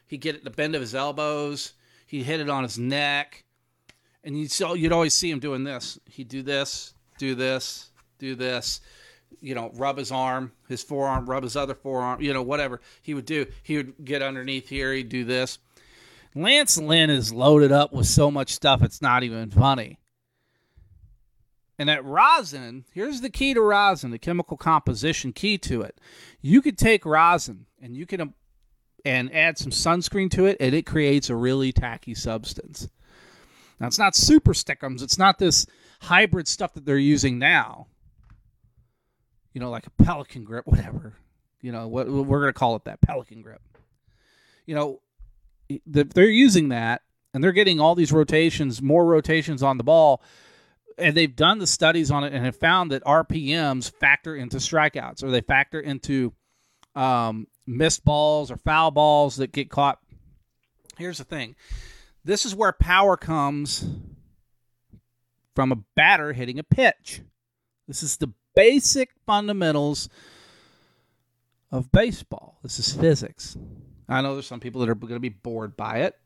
He'd 0.08 0.20
get 0.20 0.34
it 0.34 0.38
at 0.38 0.44
the 0.44 0.50
bend 0.50 0.74
of 0.74 0.80
his 0.80 0.96
elbows. 0.96 1.74
He'd 2.06 2.24
hit 2.24 2.40
it 2.40 2.50
on 2.50 2.64
his 2.64 2.76
neck, 2.76 3.44
and 4.29 4.38
you'd 4.38 4.53
you'd 4.79 4.93
always 4.93 5.14
see 5.14 5.31
him 5.31 5.41
doing 5.41 5.64
this. 5.64 5.99
He'd 6.05 6.29
do 6.29 6.43
this, 6.43 6.93
do 7.19 7.35
this, 7.35 7.91
do 8.19 8.35
this. 8.35 8.83
You 9.41 9.55
know, 9.55 9.71
rub 9.75 9.97
his 9.97 10.12
arm, 10.12 10.53
his 10.69 10.83
forearm, 10.83 11.25
rub 11.29 11.45
his 11.45 11.57
other 11.57 11.75
forearm. 11.75 12.21
You 12.21 12.35
know, 12.35 12.43
whatever 12.43 12.81
he 13.03 13.14
would 13.14 13.25
do. 13.25 13.47
He 13.62 13.79
would 13.79 14.05
get 14.05 14.21
underneath 14.21 14.69
here. 14.69 14.93
He'd 14.93 15.09
do 15.09 15.25
this 15.25 15.59
Lance 16.35 16.77
Lynn 16.77 17.09
is 17.09 17.33
loaded 17.33 17.73
up 17.73 17.93
with 17.93 18.07
so 18.07 18.31
much 18.31 18.53
stuff, 18.53 18.83
it's 18.83 19.01
not 19.01 19.23
even 19.23 19.51
funny. 19.51 19.99
And 21.79 21.88
that 21.88 22.05
rosin, 22.05 22.85
here's 22.93 23.23
the 23.23 23.31
key 23.31 23.55
to 23.55 23.62
rosin, 23.62 24.11
the 24.11 24.19
chemical 24.19 24.57
composition 24.59 25.33
key 25.33 25.57
to 25.59 25.81
it. 25.81 25.99
You 26.43 26.61
could 26.61 26.77
take 26.77 27.07
rosin 27.07 27.64
and 27.81 27.97
you 27.97 28.05
can 28.05 28.21
um, 28.21 28.35
and 29.05 29.35
add 29.35 29.57
some 29.57 29.71
sunscreen 29.71 30.31
to 30.33 30.45
it, 30.45 30.57
and 30.61 30.75
it 30.75 30.85
creates 30.85 31.31
a 31.31 31.37
really 31.37 31.73
tacky 31.73 32.14
substance. 32.14 32.88
Now 33.81 33.87
it's 33.87 33.99
not 33.99 34.14
super 34.14 34.53
stickums. 34.53 35.03
It's 35.03 35.19
not 35.19 35.38
this 35.38 35.67
hybrid 36.01 36.49
stuff 36.49 36.75
that 36.75 36.85
they're 36.85 36.99
using 36.99 37.38
now. 37.38 37.87
You 39.53 39.61
know, 39.61 39.71
like 39.71 39.87
a 39.87 40.03
pelican 40.03 40.45
grip, 40.45 40.67
whatever. 40.67 41.14
You 41.61 41.73
know, 41.73 41.88
what 41.88 42.09
we're 42.09 42.41
gonna 42.41 42.53
call 42.53 42.77
it 42.77 42.85
that 42.85 43.01
pelican 43.01 43.43
grip. 43.43 43.62
You 44.67 44.75
know, 44.75 45.01
they're 45.87 46.27
using 46.27 46.71
that 46.71 47.03
and 47.35 47.43
they're 47.43 47.53
getting 47.53 47.81
all 47.81 47.95
these 47.95 48.12
rotations, 48.12 48.83
more 48.83 49.05
rotations 49.05 49.62
on 49.62 49.79
the 49.79 49.85
ball. 49.85 50.23
And 50.97 51.17
they've 51.17 51.35
done 51.35 51.59
the 51.59 51.67
studies 51.67 52.11
on 52.11 52.25
it 52.25 52.33
and 52.33 52.45
have 52.45 52.57
found 52.57 52.91
that 52.91 53.05
RPMs 53.05 53.93
factor 54.01 54.35
into 54.35 54.57
strikeouts 54.57 55.23
or 55.23 55.31
they 55.31 55.41
factor 55.41 55.79
into 55.79 56.33
um, 56.97 57.47
missed 57.67 58.05
balls 58.05 58.51
or 58.51 58.57
foul 58.57 58.91
balls 58.91 59.37
that 59.37 59.53
get 59.53 59.71
caught. 59.71 60.01
Here's 60.97 61.19
the 61.19 61.25
thing 61.25 61.55
this 62.24 62.44
is 62.44 62.54
where 62.54 62.72
power 62.72 63.16
comes 63.16 63.87
from 65.54 65.72
a 65.72 65.76
batter 65.96 66.33
hitting 66.33 66.59
a 66.59 66.62
pitch. 66.62 67.22
This 67.87 68.02
is 68.02 68.16
the 68.16 68.33
basic 68.54 69.11
fundamentals 69.26 70.09
of 71.70 71.90
baseball. 71.92 72.59
This 72.62 72.78
is 72.78 72.92
physics. 72.92 73.57
I 74.09 74.20
know 74.20 74.35
there's 74.35 74.46
some 74.46 74.61
people 74.61 74.81
that 74.81 74.90
are 74.90 74.94
going 74.94 75.14
to 75.14 75.20
be 75.20 75.28
bored 75.28 75.76
by 75.76 75.98
it, 75.98 76.18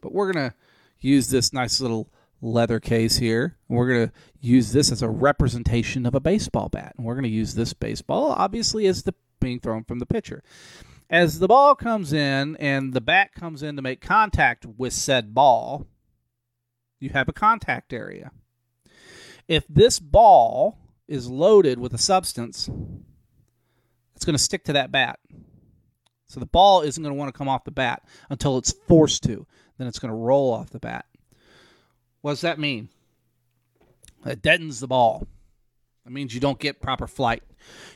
but 0.00 0.12
we're 0.12 0.32
going 0.32 0.50
to 0.50 0.56
use 1.00 1.28
this 1.28 1.52
nice 1.52 1.80
little 1.80 2.08
leather 2.40 2.80
case 2.80 3.16
here. 3.16 3.56
We're 3.68 3.88
going 3.88 4.08
to 4.08 4.12
use 4.40 4.72
this 4.72 4.92
as 4.92 5.02
a 5.02 5.08
representation 5.08 6.06
of 6.06 6.14
a 6.14 6.20
baseball 6.20 6.68
bat. 6.68 6.94
And 6.96 7.06
we're 7.06 7.14
going 7.14 7.24
to 7.24 7.28
use 7.28 7.54
this 7.54 7.72
baseball, 7.72 8.32
obviously, 8.32 8.86
as 8.86 9.02
the 9.02 9.14
being 9.40 9.60
thrown 9.60 9.84
from 9.84 9.98
the 9.98 10.06
pitcher. 10.06 10.42
As 11.08 11.38
the 11.38 11.48
ball 11.48 11.74
comes 11.76 12.12
in 12.12 12.56
and 12.56 12.92
the 12.92 13.00
bat 13.00 13.32
comes 13.32 13.62
in 13.62 13.76
to 13.76 13.82
make 13.82 14.00
contact 14.00 14.66
with 14.66 14.92
said 14.92 15.34
ball, 15.34 15.86
you 16.98 17.10
have 17.10 17.28
a 17.28 17.32
contact 17.32 17.92
area. 17.92 18.32
If 19.46 19.64
this 19.68 20.00
ball 20.00 20.78
is 21.06 21.28
loaded 21.28 21.78
with 21.78 21.94
a 21.94 21.98
substance, 21.98 22.68
it's 24.16 24.24
going 24.24 24.36
to 24.36 24.42
stick 24.42 24.64
to 24.64 24.72
that 24.72 24.90
bat. 24.90 25.20
So 26.26 26.40
the 26.40 26.46
ball 26.46 26.80
isn't 26.80 27.02
going 27.02 27.14
to 27.14 27.18
want 27.18 27.32
to 27.32 27.38
come 27.38 27.48
off 27.48 27.62
the 27.62 27.70
bat 27.70 28.02
until 28.28 28.58
it's 28.58 28.72
forced 28.88 29.22
to. 29.24 29.46
Then 29.78 29.86
it's 29.86 30.00
going 30.00 30.10
to 30.10 30.16
roll 30.16 30.52
off 30.52 30.70
the 30.70 30.80
bat. 30.80 31.06
What 32.22 32.32
does 32.32 32.40
that 32.40 32.58
mean? 32.58 32.88
It 34.24 34.42
deadens 34.42 34.80
the 34.80 34.88
ball. 34.88 35.28
That 36.06 36.12
means 36.12 36.32
you 36.32 36.40
don't 36.40 36.60
get 36.60 36.80
proper 36.80 37.08
flight. 37.08 37.42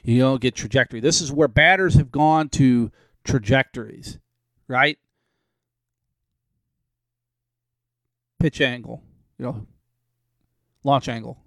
You 0.03 0.19
don't 0.19 0.41
get 0.41 0.57
trajectory. 0.57 0.99
This 0.99 1.21
is 1.21 1.31
where 1.31 1.47
batters 1.47 1.95
have 1.95 2.11
gone 2.11 2.49
to 2.51 2.91
trajectories, 3.23 4.19
right? 4.67 4.99
Pitch 8.41 8.61
angle, 8.61 9.05
you 9.39 9.45
know, 9.45 9.67
launch 10.83 11.09
angle, 11.09 11.39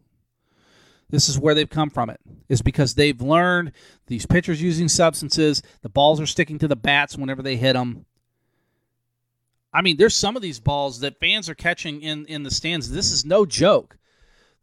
this 1.09 1.27
is 1.27 1.37
where 1.37 1.53
they've 1.53 1.69
come 1.69 1.89
from 1.89 2.09
it 2.09 2.21
is 2.47 2.61
because 2.61 2.95
they've 2.95 3.21
learned 3.21 3.73
these 4.07 4.25
pitchers 4.25 4.61
using 4.61 4.87
substances 4.87 5.61
the 5.81 5.89
balls 5.89 6.21
are 6.21 6.25
sticking 6.25 6.57
to 6.57 6.67
the 6.67 6.75
bats 6.75 7.17
whenever 7.17 7.43
they 7.43 7.55
hit 7.55 7.73
them 7.73 8.05
i 9.73 9.81
mean 9.81 9.97
there's 9.97 10.15
some 10.15 10.35
of 10.35 10.41
these 10.41 10.59
balls 10.59 11.01
that 11.01 11.19
fans 11.19 11.49
are 11.49 11.55
catching 11.55 12.01
in 12.01 12.25
in 12.25 12.41
the 12.41 12.49
stands 12.49 12.89
this 12.89 13.11
is 13.11 13.25
no 13.25 13.45
joke 13.45 13.97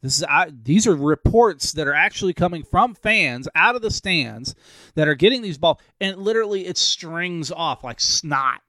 this 0.01 0.17
is 0.17 0.23
I, 0.23 0.51
these 0.63 0.87
are 0.87 0.95
reports 0.95 1.73
that 1.73 1.87
are 1.87 1.93
actually 1.93 2.33
coming 2.33 2.63
from 2.63 2.95
fans 2.95 3.47
out 3.55 3.75
of 3.75 3.81
the 3.81 3.91
stands 3.91 4.55
that 4.95 5.07
are 5.07 5.15
getting 5.15 5.41
these 5.41 5.57
balls 5.57 5.77
and 5.99 6.17
literally 6.17 6.65
it 6.65 6.77
strings 6.77 7.51
off 7.51 7.83
like 7.83 7.99
snot 7.99 8.61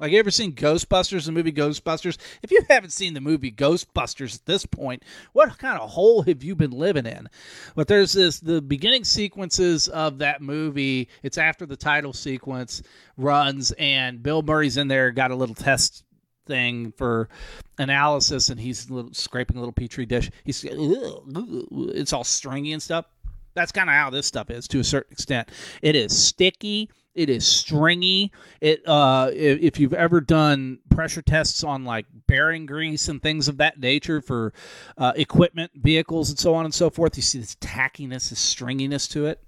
like, 0.00 0.12
you 0.12 0.18
ever 0.18 0.30
seen 0.30 0.54
Ghostbusters, 0.54 1.26
the 1.26 1.32
movie 1.32 1.52
Ghostbusters? 1.52 2.16
If 2.42 2.50
you 2.50 2.62
haven't 2.70 2.90
seen 2.90 3.12
the 3.12 3.20
movie 3.20 3.52
Ghostbusters 3.52 4.34
at 4.34 4.46
this 4.46 4.64
point, 4.64 5.04
what 5.34 5.58
kind 5.58 5.78
of 5.78 5.90
hole 5.90 6.22
have 6.22 6.42
you 6.42 6.56
been 6.56 6.70
living 6.70 7.04
in? 7.04 7.28
But 7.74 7.86
there's 7.86 8.14
this 8.14 8.40
the 8.40 8.62
beginning 8.62 9.04
sequences 9.04 9.88
of 9.88 10.16
that 10.18 10.40
movie. 10.40 11.10
It's 11.22 11.36
after 11.36 11.66
the 11.66 11.76
title 11.76 12.14
sequence 12.14 12.82
runs, 13.18 13.72
and 13.72 14.22
Bill 14.22 14.40
Murray's 14.40 14.78
in 14.78 14.88
there, 14.88 15.10
got 15.10 15.32
a 15.32 15.36
little 15.36 15.54
test 15.54 16.02
thing 16.50 16.92
for 16.96 17.28
analysis, 17.78 18.50
and 18.50 18.60
he's 18.60 18.90
little, 18.90 19.12
scraping 19.14 19.56
a 19.56 19.60
little 19.60 19.72
petri 19.72 20.06
dish. 20.06 20.30
He's 20.44 20.64
it's 20.68 22.12
all 22.12 22.24
stringy 22.24 22.72
and 22.72 22.82
stuff. 22.82 23.06
That's 23.54 23.72
kind 23.72 23.88
of 23.88 23.94
how 23.94 24.10
this 24.10 24.26
stuff 24.26 24.50
is 24.50 24.68
to 24.68 24.80
a 24.80 24.84
certain 24.84 25.12
extent. 25.12 25.50
It 25.82 25.96
is 25.96 26.16
sticky 26.16 26.90
it 27.14 27.28
is 27.28 27.46
stringy. 27.46 28.32
It 28.60 28.86
uh, 28.86 29.30
if 29.32 29.80
you've 29.80 29.94
ever 29.94 30.20
done 30.20 30.78
pressure 30.90 31.22
tests 31.22 31.64
on 31.64 31.84
like 31.84 32.06
bearing 32.26 32.66
grease 32.66 33.08
and 33.08 33.20
things 33.20 33.48
of 33.48 33.56
that 33.56 33.80
nature 33.80 34.20
for 34.20 34.52
uh, 34.96 35.12
equipment, 35.16 35.72
vehicles, 35.74 36.30
and 36.30 36.38
so 36.38 36.54
on 36.54 36.64
and 36.64 36.74
so 36.74 36.88
forth, 36.88 37.16
you 37.16 37.22
see 37.22 37.40
this 37.40 37.56
tackiness, 37.56 38.30
this 38.30 38.54
stringiness 38.54 39.10
to 39.10 39.26
it. 39.26 39.42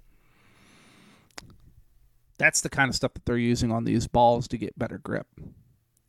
That's 2.37 2.61
the 2.61 2.69
kind 2.69 2.89
of 2.89 2.95
stuff 2.95 3.13
that 3.13 3.25
they're 3.25 3.37
using 3.37 3.71
on 3.71 3.85
these 3.85 4.07
balls 4.07 4.47
to 4.49 4.57
get 4.57 4.77
better 4.77 4.97
grip. 4.97 5.27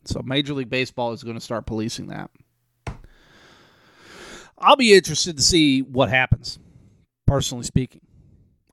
So 0.05 0.23
Major 0.25 0.55
League 0.55 0.71
Baseball 0.71 1.13
is 1.13 1.23
going 1.23 1.37
to 1.37 1.41
start 1.41 1.67
policing 1.67 2.09
that. 2.09 2.31
I'll 4.59 4.77
be 4.77 4.95
interested 4.95 5.37
to 5.37 5.43
see 5.43 5.83
what 5.83 6.09
happens. 6.09 6.59
Personally 7.27 7.65
speaking, 7.65 8.03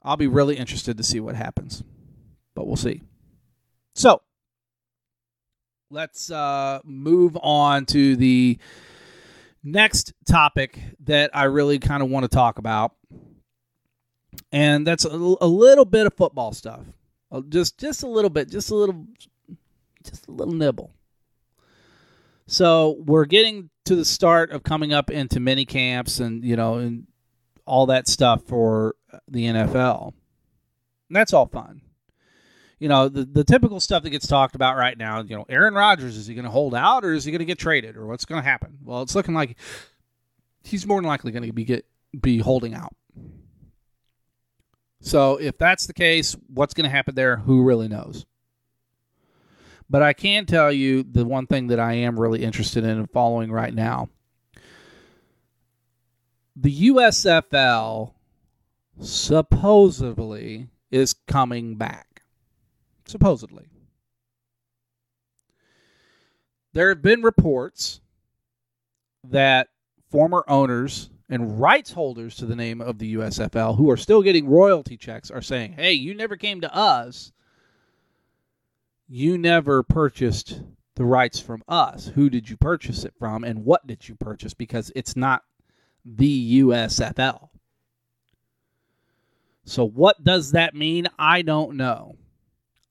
I'll 0.03 0.17
be 0.17 0.27
really 0.27 0.57
interested 0.57 0.97
to 0.97 1.03
see 1.03 1.19
what 1.19 1.35
happens 1.35 1.83
but 2.55 2.67
we'll 2.67 2.75
see. 2.75 3.01
So 3.95 4.21
let's 5.89 6.31
uh, 6.31 6.79
move 6.83 7.37
on 7.41 7.85
to 7.87 8.15
the 8.15 8.57
next 9.63 10.13
topic 10.27 10.79
that 11.05 11.31
I 11.33 11.45
really 11.45 11.79
kind 11.79 12.03
of 12.03 12.09
want 12.09 12.23
to 12.23 12.29
talk 12.29 12.59
about, 12.59 12.95
and 14.51 14.85
that's 14.85 15.05
a, 15.05 15.09
a 15.09 15.47
little 15.47 15.85
bit 15.85 16.07
of 16.07 16.13
football 16.13 16.53
stuff. 16.53 16.81
Uh, 17.31 17.41
just 17.49 17.79
just 17.79 18.03
a 18.03 18.07
little 18.07 18.29
bit, 18.29 18.49
just 18.49 18.69
a 18.71 18.75
little, 18.75 19.05
just 20.03 20.27
a 20.27 20.31
little 20.31 20.53
nibble. 20.53 20.93
So 22.51 22.97
we're 22.99 23.25
getting 23.25 23.69
to 23.85 23.95
the 23.95 24.05
start 24.05 24.51
of 24.51 24.63
coming 24.63 24.93
up 24.93 25.09
into 25.09 25.39
mini 25.39 25.65
camps 25.65 26.19
and 26.19 26.43
you 26.43 26.55
know 26.55 26.75
and 26.75 27.07
all 27.65 27.85
that 27.87 28.07
stuff 28.07 28.43
for 28.43 28.95
the 29.27 29.45
NFL. 29.45 30.13
And 31.09 31.15
that's 31.15 31.33
all 31.33 31.47
fun 31.47 31.81
you 32.81 32.89
know, 32.89 33.07
the, 33.07 33.25
the 33.25 33.43
typical 33.43 33.79
stuff 33.79 34.01
that 34.01 34.09
gets 34.09 34.25
talked 34.25 34.55
about 34.55 34.75
right 34.75 34.97
now, 34.97 35.21
you 35.21 35.35
know, 35.35 35.45
Aaron 35.47 35.75
Rodgers, 35.75 36.17
is 36.17 36.25
he 36.25 36.33
going 36.33 36.45
to 36.45 36.51
hold 36.51 36.73
out 36.73 37.05
or 37.05 37.13
is 37.13 37.23
he 37.23 37.31
going 37.31 37.37
to 37.37 37.45
get 37.45 37.59
traded 37.59 37.95
or 37.95 38.07
what's 38.07 38.25
going 38.25 38.41
to 38.41 38.49
happen? 38.49 38.79
Well, 38.83 39.03
it's 39.03 39.13
looking 39.13 39.35
like 39.35 39.55
he's 40.63 40.87
more 40.87 40.99
than 40.99 41.07
likely 41.07 41.31
going 41.31 41.45
to 41.45 41.53
be 41.53 41.63
get 41.63 41.85
be 42.19 42.39
holding 42.39 42.73
out. 42.73 42.95
So 44.99 45.37
if 45.37 45.59
that's 45.59 45.85
the 45.85 45.93
case, 45.93 46.35
what's 46.51 46.73
going 46.73 46.85
to 46.85 46.89
happen 46.89 47.13
there? 47.13 47.37
Who 47.37 47.61
really 47.61 47.87
knows? 47.87 48.25
But 49.91 50.01
I 50.01 50.13
can 50.13 50.45
tell 50.45 50.71
you 50.71 51.03
the 51.03 51.25
one 51.25 51.47
thing 51.47 51.67
that 51.67 51.79
I 51.79 51.93
am 51.93 52.17
really 52.17 52.43
interested 52.43 52.85
in 52.85 53.07
following 53.07 53.51
right 53.51 53.73
now. 53.73 54.07
The 56.55 56.89
USFL 56.89 58.13
supposedly 59.01 60.69
is 60.91 61.13
coming 61.27 61.75
back 61.75 62.23
supposedly. 63.05 63.67
There 66.71 66.87
have 66.87 67.01
been 67.01 67.21
reports 67.21 67.99
that 69.25 69.67
former 70.09 70.45
owners 70.47 71.09
and 71.29 71.59
rights 71.59 71.91
holders 71.91 72.37
to 72.37 72.45
the 72.45 72.55
name 72.55 72.79
of 72.79 72.97
the 72.97 73.15
USFL 73.15 73.75
who 73.75 73.89
are 73.89 73.97
still 73.97 74.21
getting 74.21 74.47
royalty 74.47 74.95
checks 74.95 75.29
are 75.29 75.41
saying, 75.41 75.73
hey, 75.73 75.91
you 75.91 76.13
never 76.13 76.37
came 76.37 76.61
to 76.61 76.73
us. 76.73 77.33
You 79.13 79.37
never 79.37 79.83
purchased 79.83 80.61
the 80.95 81.03
rights 81.03 81.37
from 81.37 81.63
us. 81.67 82.07
Who 82.15 82.29
did 82.29 82.49
you 82.49 82.55
purchase 82.55 83.03
it 83.03 83.13
from 83.19 83.43
and 83.43 83.65
what 83.65 83.85
did 83.85 84.07
you 84.07 84.15
purchase? 84.15 84.53
Because 84.53 84.89
it's 84.95 85.17
not 85.17 85.43
the 86.05 86.61
USFL. 86.61 87.49
So, 89.65 89.83
what 89.83 90.23
does 90.23 90.53
that 90.53 90.75
mean? 90.75 91.09
I 91.19 91.41
don't 91.41 91.75
know. 91.75 92.15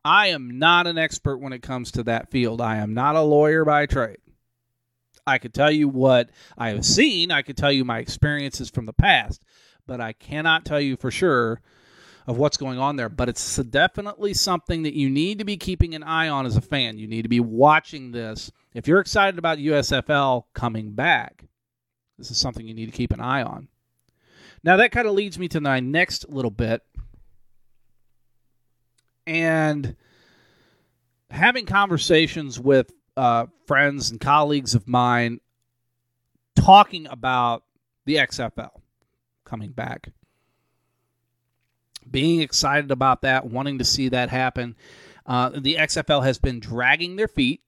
I 0.04 0.26
am 0.26 0.59
not 0.59 0.87
an 0.87 0.98
expert 0.98 1.38
when 1.38 1.54
it 1.54 1.62
comes 1.62 1.90
to 1.92 2.02
that 2.02 2.30
field. 2.30 2.61
I 2.61 2.76
am 2.76 2.92
not 2.92 3.16
a 3.16 3.22
lawyer 3.22 3.64
by 3.64 3.87
trade. 3.87 4.18
I 5.26 5.38
could 5.38 5.54
tell 5.54 5.70
you 5.70 5.88
what 5.88 6.28
I 6.59 6.68
have 6.68 6.85
seen, 6.85 7.30
I 7.30 7.40
could 7.40 7.56
tell 7.56 7.72
you 7.72 7.87
my 7.87 7.98
experiences 7.98 8.68
from 8.68 8.85
the 8.85 8.92
past, 8.92 9.40
but 9.87 10.02
I 10.02 10.12
cannot 10.12 10.66
tell 10.66 10.83
you 10.83 10.98
for 10.98 11.11
sure 11.11 11.62
of 12.26 12.37
what's 12.37 12.56
going 12.56 12.78
on 12.78 12.96
there. 12.96 13.09
But 13.09 13.28
it's 13.28 13.56
definitely 13.56 14.35
something 14.35 14.83
that 14.83 14.94
you 14.94 15.11
need 15.11 15.38
to 15.38 15.44
be 15.44 15.56
keeping 15.56 15.94
an 15.94 16.02
eye 16.02 16.28
on 16.28 16.46
as 16.46 16.56
a 16.56 16.61
fan. 16.61 16.98
You 16.98 17.06
need 17.06 17.22
to 17.22 17.28
be 17.28 17.40
watching 17.40 18.12
this. 18.12 18.50
If 18.74 18.87
you're 18.87 19.00
excited 19.00 19.38
about 19.38 19.59
USFL 19.59 20.44
coming 20.54 20.92
back, 20.92 21.44
this 22.18 22.30
is 22.30 22.38
something 22.38 22.66
you 22.66 22.74
need 22.74 22.87
to 22.87 22.96
keep 22.96 23.12
an 23.12 23.20
eye 23.20 23.42
on. 23.42 23.68
Now, 24.62 24.76
that 24.76 24.92
kind 24.92 25.06
of 25.09 25.14
leads 25.14 25.38
me 25.38 25.48
to 25.48 25.61
my 25.61 25.80
next 25.80 26.28
little 26.28 26.50
bit. 26.50 26.83
And 29.26 29.96
having 31.30 31.64
conversations 31.64 32.61
with 32.61 32.92
uh, 33.16 33.46
friends 33.66 34.11
and 34.11 34.20
colleagues 34.20 34.74
of 34.74 34.88
mine 34.88 35.40
talking 36.56 37.06
about 37.06 37.64
the 38.04 38.16
XFL 38.16 38.70
coming 39.44 39.70
back. 39.70 40.11
Being 42.11 42.40
excited 42.40 42.90
about 42.90 43.23
that, 43.23 43.46
wanting 43.46 43.79
to 43.79 43.85
see 43.85 44.09
that 44.09 44.31
happen. 44.31 44.77
Uh, 45.27 45.51
the 45.51 45.77
XFL 45.77 46.25
has 46.25 46.38
been 46.38 46.61
dragging 46.61 47.16
their 47.16 47.29
feet 47.29 47.61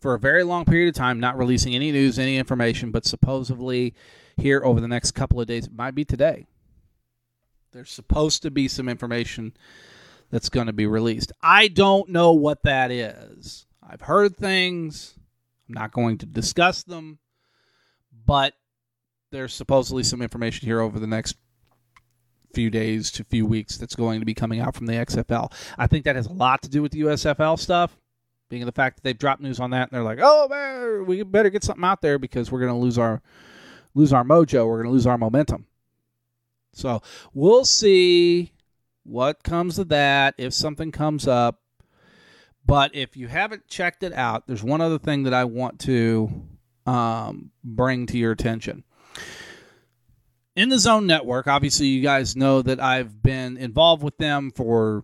for 0.00 0.14
a 0.14 0.18
very 0.18 0.42
long 0.42 0.64
period 0.64 0.88
of 0.88 0.94
time, 0.94 1.20
not 1.20 1.38
releasing 1.38 1.74
any 1.74 1.92
news, 1.92 2.18
any 2.18 2.36
information, 2.36 2.90
but 2.90 3.04
supposedly 3.04 3.94
here 4.36 4.62
over 4.64 4.80
the 4.80 4.88
next 4.88 5.12
couple 5.12 5.40
of 5.40 5.46
days, 5.46 5.66
it 5.66 5.74
might 5.74 5.94
be 5.94 6.04
today. 6.04 6.46
There's 7.72 7.90
supposed 7.90 8.42
to 8.42 8.50
be 8.50 8.68
some 8.68 8.88
information 8.88 9.54
that's 10.30 10.48
going 10.48 10.66
to 10.66 10.72
be 10.72 10.86
released. 10.86 11.32
I 11.42 11.68
don't 11.68 12.08
know 12.08 12.32
what 12.32 12.64
that 12.64 12.90
is. 12.90 13.66
I've 13.82 14.02
heard 14.02 14.36
things. 14.36 15.14
I'm 15.68 15.74
not 15.74 15.92
going 15.92 16.18
to 16.18 16.26
discuss 16.26 16.82
them, 16.82 17.18
but 18.26 18.54
there's 19.30 19.54
supposedly 19.54 20.02
some 20.02 20.20
information 20.20 20.66
here 20.66 20.80
over 20.80 20.98
the 20.98 21.06
next 21.06 21.36
few 22.54 22.70
days 22.70 23.10
to 23.12 23.24
few 23.24 23.46
weeks 23.46 23.76
that's 23.76 23.94
going 23.94 24.20
to 24.20 24.26
be 24.26 24.34
coming 24.34 24.60
out 24.60 24.74
from 24.74 24.86
the 24.86 24.94
XFL. 24.94 25.52
I 25.78 25.86
think 25.86 26.04
that 26.04 26.16
has 26.16 26.26
a 26.26 26.32
lot 26.32 26.62
to 26.62 26.68
do 26.68 26.82
with 26.82 26.92
the 26.92 27.02
USFL 27.02 27.58
stuff, 27.58 27.96
being 28.48 28.64
the 28.64 28.72
fact 28.72 28.96
that 28.96 29.02
they've 29.02 29.18
dropped 29.18 29.42
news 29.42 29.60
on 29.60 29.70
that 29.70 29.90
and 29.90 29.90
they're 29.90 30.02
like, 30.02 30.18
"Oh 30.22 30.48
man, 30.48 31.06
we 31.06 31.22
better 31.22 31.50
get 31.50 31.64
something 31.64 31.84
out 31.84 32.02
there 32.02 32.18
because 32.18 32.50
we're 32.50 32.60
going 32.60 32.72
to 32.72 32.78
lose 32.78 32.98
our 32.98 33.22
lose 33.94 34.12
our 34.12 34.24
mojo. 34.24 34.66
We're 34.66 34.82
going 34.82 34.88
to 34.88 34.92
lose 34.92 35.06
our 35.06 35.18
momentum." 35.18 35.66
So 36.72 37.02
we'll 37.34 37.64
see 37.64 38.52
what 39.04 39.42
comes 39.42 39.78
of 39.78 39.88
that 39.88 40.34
if 40.38 40.54
something 40.54 40.92
comes 40.92 41.26
up. 41.26 41.60
But 42.64 42.94
if 42.94 43.16
you 43.16 43.28
haven't 43.28 43.66
checked 43.66 44.02
it 44.02 44.12
out, 44.12 44.46
there's 44.46 44.62
one 44.62 44.80
other 44.80 44.98
thing 44.98 45.24
that 45.24 45.34
I 45.34 45.44
want 45.44 45.80
to 45.80 46.30
um, 46.86 47.50
bring 47.64 48.06
to 48.06 48.18
your 48.18 48.32
attention. 48.32 48.84
In 50.54 50.68
the 50.68 50.78
Zone 50.78 51.06
Network, 51.06 51.46
obviously, 51.46 51.86
you 51.86 52.02
guys 52.02 52.36
know 52.36 52.60
that 52.60 52.78
I've 52.78 53.22
been 53.22 53.56
involved 53.56 54.02
with 54.02 54.18
them 54.18 54.50
for 54.50 54.98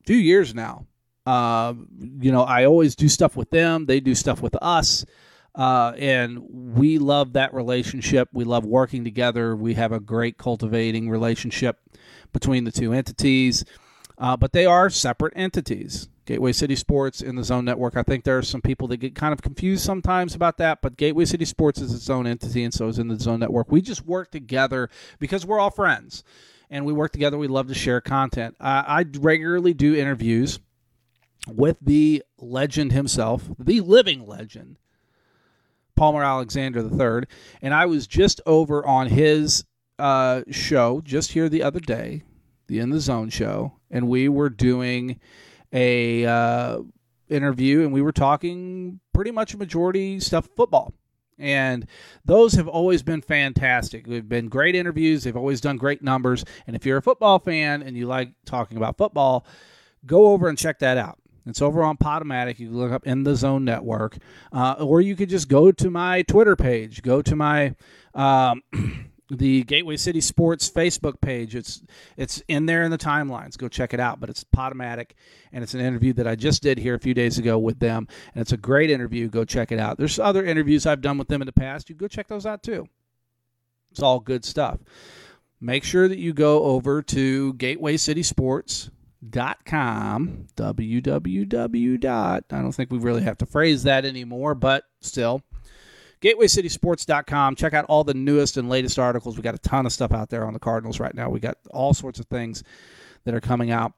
a 0.00 0.04
few 0.06 0.16
years 0.16 0.54
now. 0.54 0.86
Uh, 1.26 1.74
you 2.20 2.32
know, 2.32 2.42
I 2.42 2.64
always 2.64 2.96
do 2.96 3.08
stuff 3.08 3.36
with 3.36 3.50
them, 3.50 3.84
they 3.84 4.00
do 4.00 4.14
stuff 4.14 4.40
with 4.40 4.56
us. 4.62 5.04
Uh, 5.54 5.92
and 5.98 6.38
we 6.48 6.98
love 6.98 7.32
that 7.32 7.52
relationship. 7.52 8.28
We 8.32 8.44
love 8.44 8.64
working 8.64 9.02
together. 9.02 9.56
We 9.56 9.74
have 9.74 9.90
a 9.90 9.98
great 9.98 10.38
cultivating 10.38 11.10
relationship 11.10 11.76
between 12.32 12.64
the 12.64 12.70
two 12.70 12.92
entities, 12.92 13.64
uh, 14.16 14.36
but 14.36 14.52
they 14.52 14.64
are 14.64 14.88
separate 14.88 15.32
entities. 15.36 16.08
Gateway 16.30 16.52
City 16.52 16.76
Sports 16.76 17.22
in 17.22 17.34
the 17.34 17.42
Zone 17.42 17.64
Network. 17.64 17.96
I 17.96 18.04
think 18.04 18.22
there 18.22 18.38
are 18.38 18.42
some 18.42 18.62
people 18.62 18.86
that 18.86 18.98
get 18.98 19.16
kind 19.16 19.32
of 19.32 19.42
confused 19.42 19.82
sometimes 19.82 20.32
about 20.36 20.58
that, 20.58 20.80
but 20.80 20.96
Gateway 20.96 21.24
City 21.24 21.44
Sports 21.44 21.80
is 21.80 21.92
its 21.92 22.08
own 22.08 22.24
entity, 22.24 22.62
and 22.62 22.72
so 22.72 22.86
is 22.86 23.00
in 23.00 23.08
the 23.08 23.18
Zone 23.18 23.40
Network. 23.40 23.72
We 23.72 23.80
just 23.80 24.06
work 24.06 24.30
together 24.30 24.90
because 25.18 25.44
we're 25.44 25.58
all 25.58 25.72
friends, 25.72 26.22
and 26.70 26.86
we 26.86 26.92
work 26.92 27.10
together. 27.10 27.36
We 27.36 27.48
love 27.48 27.66
to 27.66 27.74
share 27.74 28.00
content. 28.00 28.54
Uh, 28.60 28.84
I 28.86 29.06
regularly 29.18 29.74
do 29.74 29.96
interviews 29.96 30.60
with 31.48 31.78
the 31.82 32.22
legend 32.38 32.92
himself, 32.92 33.50
the 33.58 33.80
living 33.80 34.24
legend, 34.24 34.76
Palmer 35.96 36.22
Alexander 36.22 36.78
III, 36.78 37.26
and 37.60 37.74
I 37.74 37.86
was 37.86 38.06
just 38.06 38.40
over 38.46 38.86
on 38.86 39.08
his 39.08 39.64
uh, 39.98 40.42
show 40.48 41.00
just 41.00 41.32
here 41.32 41.48
the 41.48 41.64
other 41.64 41.80
day, 41.80 42.22
the 42.68 42.78
In 42.78 42.90
the 42.90 43.00
Zone 43.00 43.30
show, 43.30 43.80
and 43.90 44.06
we 44.06 44.28
were 44.28 44.48
doing 44.48 45.18
a 45.72 46.24
uh, 46.24 46.78
interview, 47.28 47.82
and 47.82 47.92
we 47.92 48.02
were 48.02 48.12
talking 48.12 49.00
pretty 49.12 49.30
much 49.30 49.56
majority 49.56 50.20
stuff 50.20 50.48
football. 50.56 50.92
And 51.38 51.86
those 52.24 52.52
have 52.54 52.68
always 52.68 53.02
been 53.02 53.22
fantastic. 53.22 54.06
They've 54.06 54.28
been 54.28 54.48
great 54.48 54.74
interviews. 54.74 55.24
They've 55.24 55.36
always 55.36 55.60
done 55.60 55.78
great 55.78 56.02
numbers. 56.02 56.44
And 56.66 56.76
if 56.76 56.84
you're 56.84 56.98
a 56.98 57.02
football 57.02 57.38
fan 57.38 57.82
and 57.82 57.96
you 57.96 58.06
like 58.06 58.32
talking 58.44 58.76
about 58.76 58.98
football, 58.98 59.46
go 60.04 60.28
over 60.28 60.48
and 60.48 60.58
check 60.58 60.80
that 60.80 60.98
out. 60.98 61.18
It's 61.46 61.62
over 61.62 61.82
on 61.82 61.96
Podomatic. 61.96 62.58
You 62.58 62.68
can 62.68 62.78
look 62.78 62.92
up 62.92 63.06
in 63.06 63.24
the 63.24 63.34
Zone 63.34 63.64
Network, 63.64 64.18
uh, 64.52 64.76
or 64.78 65.00
you 65.00 65.16
could 65.16 65.30
just 65.30 65.48
go 65.48 65.72
to 65.72 65.90
my 65.90 66.22
Twitter 66.22 66.56
page, 66.56 67.02
go 67.02 67.22
to 67.22 67.34
my 67.34 67.74
um, 68.14 68.62
the 69.30 69.62
Gateway 69.64 69.96
City 69.96 70.20
Sports 70.20 70.68
Facebook 70.68 71.20
page. 71.20 71.54
It's 71.54 71.82
it's 72.16 72.42
in 72.48 72.66
there 72.66 72.82
in 72.82 72.90
the 72.90 72.98
timelines. 72.98 73.56
Go 73.56 73.68
check 73.68 73.94
it 73.94 74.00
out. 74.00 74.20
But 74.20 74.30
it's 74.30 74.44
Podomatic, 74.44 75.12
and 75.52 75.62
it's 75.62 75.74
an 75.74 75.80
interview 75.80 76.12
that 76.14 76.26
I 76.26 76.34
just 76.34 76.62
did 76.62 76.78
here 76.78 76.94
a 76.94 77.00
few 77.00 77.14
days 77.14 77.38
ago 77.38 77.58
with 77.58 77.78
them, 77.78 78.08
and 78.34 78.42
it's 78.42 78.52
a 78.52 78.56
great 78.56 78.90
interview. 78.90 79.28
Go 79.28 79.44
check 79.44 79.72
it 79.72 79.78
out. 79.78 79.98
There's 79.98 80.18
other 80.18 80.44
interviews 80.44 80.86
I've 80.86 81.00
done 81.00 81.18
with 81.18 81.28
them 81.28 81.42
in 81.42 81.46
the 81.46 81.52
past. 81.52 81.88
You 81.88 81.94
go 81.94 82.08
check 82.08 82.28
those 82.28 82.46
out 82.46 82.62
too. 82.62 82.86
It's 83.90 84.02
all 84.02 84.20
good 84.20 84.44
stuff. 84.44 84.78
Make 85.60 85.84
sure 85.84 86.08
that 86.08 86.18
you 86.18 86.32
go 86.32 86.64
over 86.64 87.02
to 87.02 87.54
Gateway 87.54 87.96
City 87.96 88.22
Sports 88.22 88.90
dot 89.28 89.58
com 89.66 90.46
www 90.56 92.04
i 92.06 92.40
don't 92.48 92.72
think 92.72 92.90
we 92.90 92.96
really 92.96 93.20
have 93.20 93.36
to 93.36 93.44
phrase 93.44 93.82
that 93.82 94.06
anymore 94.06 94.54
but 94.54 94.84
still 95.02 95.42
gatewaycitysports.com 96.22 97.56
check 97.56 97.74
out 97.74 97.84
all 97.86 98.04
the 98.04 98.14
newest 98.14 98.56
and 98.56 98.68
latest 98.68 98.98
articles. 98.98 99.36
We 99.36 99.42
got 99.42 99.54
a 99.54 99.58
ton 99.58 99.86
of 99.86 99.92
stuff 99.92 100.12
out 100.12 100.28
there 100.28 100.44
on 100.44 100.52
the 100.52 100.58
cardinals 100.58 101.00
right 101.00 101.14
now. 101.14 101.30
We 101.30 101.40
got 101.40 101.58
all 101.70 101.94
sorts 101.94 102.20
of 102.20 102.26
things 102.26 102.62
that 103.24 103.34
are 103.34 103.40
coming 103.40 103.70
out. 103.70 103.92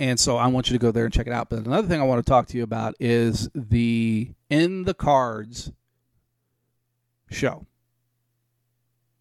And 0.00 0.18
so 0.18 0.36
i 0.36 0.46
want 0.46 0.70
you 0.70 0.78
to 0.78 0.80
go 0.80 0.92
there 0.92 1.04
and 1.04 1.12
check 1.12 1.26
it 1.26 1.32
out. 1.32 1.50
But 1.50 1.66
another 1.66 1.88
thing 1.88 2.00
i 2.00 2.04
want 2.04 2.24
to 2.24 2.28
talk 2.28 2.46
to 2.48 2.56
you 2.56 2.62
about 2.62 2.94
is 3.00 3.48
the 3.54 4.30
in 4.48 4.84
the 4.84 4.94
cards 4.94 5.72
show. 7.30 7.66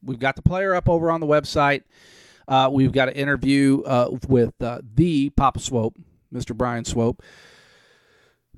We've 0.03 0.19
got 0.19 0.35
the 0.35 0.41
player 0.41 0.73
up 0.75 0.87
over 0.87 1.11
on 1.11 1.19
the 1.19 1.27
website. 1.27 1.83
Uh, 2.47 2.69
we've 2.71 2.93
got 2.93 3.09
an 3.09 3.15
interview 3.15 3.81
uh, 3.81 4.17
with 4.27 4.61
uh, 4.61 4.79
the 4.95 5.29
Papa 5.31 5.59
Swope, 5.59 5.97
Mr. 6.33 6.55
Brian 6.55 6.85
Swope, 6.85 7.21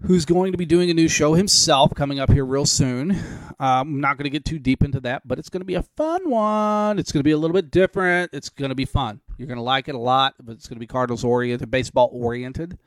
who's 0.02 0.26
going 0.26 0.52
to 0.52 0.58
be 0.58 0.66
doing 0.66 0.90
a 0.90 0.94
new 0.94 1.08
show 1.08 1.34
himself 1.34 1.94
coming 1.94 2.20
up 2.20 2.32
here 2.32 2.46
real 2.46 2.66
soon. 2.66 3.12
I'm 3.60 3.82
um, 3.82 4.02
not 4.02 4.18
going 4.18 4.24
to 4.24 4.30
get 4.30 4.46
too 4.46 4.60
deep 4.60 4.84
into 4.84 5.00
that, 5.02 5.28
but 5.28 5.38
it's 5.38 5.50
going 5.50 5.62
to 5.62 5.66
be 5.66 5.76
a 5.76 5.84
fun 5.84 6.30
one. 6.30 6.98
It's 6.98 7.12
going 7.12 7.20
to 7.20 7.26
be 7.26 7.32
a 7.32 7.38
little 7.38 7.54
bit 7.54 7.72
different. 7.72 8.32
It's 8.34 8.50
going 8.50 8.70
to 8.70 8.76
be 8.76 8.86
fun. 8.86 9.20
You're 9.38 9.48
going 9.48 9.58
to 9.58 9.64
like 9.64 9.90
it 9.90 9.96
a 9.96 10.00
lot, 10.00 10.36
but 10.42 10.54
it's 10.54 10.68
going 10.68 10.78
to 10.78 10.80
be 10.80 10.88
Cardinals 10.88 11.24
oriented, 11.24 11.70
baseball 11.70 12.10
oriented. 12.14 12.78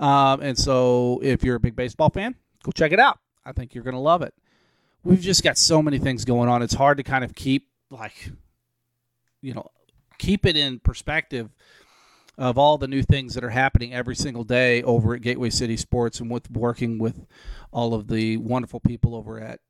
Um, 0.00 0.40
and 0.40 0.58
so 0.58 1.20
if 1.22 1.44
you're 1.44 1.56
a 1.56 1.60
big 1.60 1.76
baseball 1.76 2.10
fan, 2.10 2.34
go 2.64 2.72
check 2.72 2.92
it 2.92 2.98
out. 2.98 3.18
I 3.44 3.52
think 3.52 3.74
you're 3.74 3.84
going 3.84 3.94
to 3.94 4.00
love 4.00 4.22
it. 4.22 4.34
We've 5.04 5.20
just 5.20 5.42
got 5.42 5.58
so 5.58 5.82
many 5.82 5.98
things 5.98 6.24
going 6.24 6.48
on. 6.48 6.62
It's 6.62 6.74
hard 6.74 6.96
to 6.96 7.02
kind 7.02 7.24
of 7.24 7.34
keep 7.34 7.68
like 7.90 8.30
you 9.42 9.52
know 9.52 9.70
keep 10.18 10.46
it 10.46 10.56
in 10.56 10.78
perspective 10.78 11.50
of 12.38 12.56
all 12.56 12.78
the 12.78 12.88
new 12.88 13.02
things 13.02 13.34
that 13.34 13.44
are 13.44 13.50
happening 13.50 13.92
every 13.92 14.16
single 14.16 14.44
day 14.44 14.82
over 14.82 15.14
at 15.14 15.20
Gateway 15.20 15.50
City 15.50 15.76
Sports 15.76 16.20
and 16.20 16.30
with 16.30 16.50
working 16.50 16.98
with 16.98 17.26
all 17.70 17.94
of 17.94 18.08
the 18.08 18.36
wonderful 18.38 18.80
people 18.80 19.14
over 19.14 19.38
at 19.38 19.60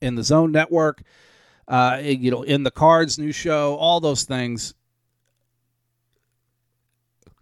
in 0.00 0.14
the 0.14 0.22
Zone 0.22 0.52
Network, 0.52 1.02
uh, 1.68 2.00
you 2.02 2.30
know, 2.30 2.42
in 2.42 2.62
the 2.62 2.70
Cards 2.70 3.18
new 3.18 3.32
show, 3.32 3.76
all 3.76 4.00
those 4.00 4.24
things. 4.24 4.74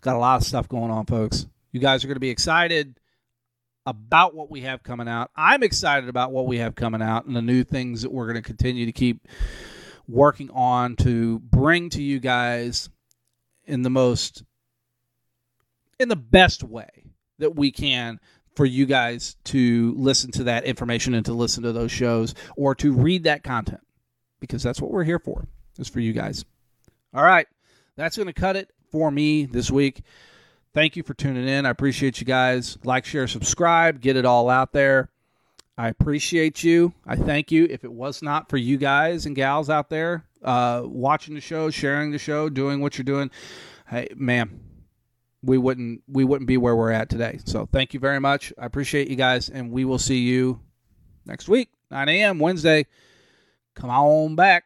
Got 0.01 0.17
a 0.17 0.19
lot 0.19 0.41
of 0.41 0.47
stuff 0.47 0.69
going 0.69 0.91
on, 0.91 1.07
folks. 1.07 1.47
You 1.73 1.81
guys 1.81 2.05
are 2.05 2.09
going 2.09 2.17
to 2.17 2.21
be 2.21 2.31
excited 2.31 3.01
about 3.87 4.35
what 4.35 4.51
we 4.51 4.63
have 4.63 4.83
coming 4.83 5.09
out. 5.09 5.31
I'm 5.37 5.63
excited 5.63 6.09
about 6.09 6.33
what 6.33 6.47
we 6.47 6.59
have 6.59 6.75
coming 6.75 7.03
out 7.03 7.27
and 7.27 7.37
the 7.37 7.43
new 7.43 7.65
things 7.65 8.03
that 8.03 8.13
we're 8.13 8.27
going 8.27 8.43
to 8.43 8.43
continue 8.43 8.87
to 8.87 8.93
keep 8.93 9.27
working 10.07 10.51
on 10.51 10.97
to 10.97 11.39
bring 11.41 11.91
to 11.91 12.03
you 12.03 12.21
guys 12.21 12.89
in 13.67 13.83
the 13.83 13.91
most 13.91 14.43
in 15.99 16.09
the 16.09 16.17
best 16.17 16.63
way 16.63 17.05
that 17.39 17.55
we 17.55 17.71
can 17.71 18.19
for 18.55 18.65
you 18.65 18.87
guys 18.87 19.37
to 19.45 19.95
listen 19.97 20.31
to 20.33 20.45
that 20.45 20.65
information 20.65 21.15
and 21.15 21.27
to 21.27 21.33
listen 21.33 21.63
to 21.63 21.73
those 21.73 21.91
shows 21.91 22.35
or 22.57 22.75
to 22.75 22.93
read 22.93 23.25
that 23.25 23.43
content 23.43 23.81
because 24.41 24.63
that's 24.63 24.81
what 24.81 24.91
we're 24.91 25.05
here 25.05 25.19
for 25.19 25.47
is 25.79 25.89
for 25.89 26.01
you 26.01 26.13
guys. 26.13 26.45
All 27.13 27.25
right. 27.25 27.47
That's 27.97 28.17
going 28.17 28.27
to 28.27 28.33
cut 28.33 28.57
it 28.57 28.71
for 28.91 29.11
me 29.11 29.47
this 29.47 29.71
week. 29.71 30.03
Thank 30.73 30.97
you 30.97 31.03
for 31.03 31.15
tuning 31.15 31.49
in. 31.49 31.67
I 31.67 31.71
appreciate 31.71 32.21
you 32.21 32.27
guys. 32.27 32.79
Like 32.85 33.05
share 33.05 33.29
subscribe 33.29 34.01
get 34.01 34.17
it 34.17 34.25
all 34.25 34.51
out 34.51 34.73
there 34.73 35.11
i 35.77 35.89
appreciate 35.89 36.63
you 36.63 36.93
i 37.07 37.17
thank 37.17 37.51
you 37.51 37.67
if 37.71 37.85
it 37.85 37.93
was 37.93 38.23
not 38.23 38.49
for 38.49 38.57
you 38.57 38.77
guys 38.77 39.27
and 39.27 39.37
gals 39.37 39.69
out 39.71 39.91
there 39.91 40.25
uh, 40.43 40.83
watching 40.85 41.35
the 41.35 41.41
show 41.41 41.71
sharing 41.71 42.11
the 42.11 42.19
show 42.19 42.49
doing 42.49 42.81
what 42.81 42.99
you're 42.99 43.05
doing 43.05 43.31
hey 43.87 44.07
man 44.15 44.61
we 45.45 45.59
wouldn't 45.59 46.03
we 46.09 46.25
wouldn't 46.25 46.49
be 46.49 46.57
where 46.57 46.75
we're 46.75 46.91
at 46.91 47.09
today. 47.09 47.39
So 47.45 47.69
thank 47.71 47.95
you 47.95 48.01
very 48.01 48.21
much. 48.21 48.53
I 48.59 48.67
appreciate 48.67 49.09
you 49.09 49.17
guys, 49.17 49.49
and 49.49 49.71
we 49.71 49.85
will 49.85 49.99
see 49.99 50.19
you 50.19 50.61
next 51.27 51.49
week, 51.49 51.69
9 51.91 52.09
a.m. 52.09 52.39
Wednesday. 52.39 52.87
Come 53.75 53.91
on 53.91 54.37
back. 54.37 54.65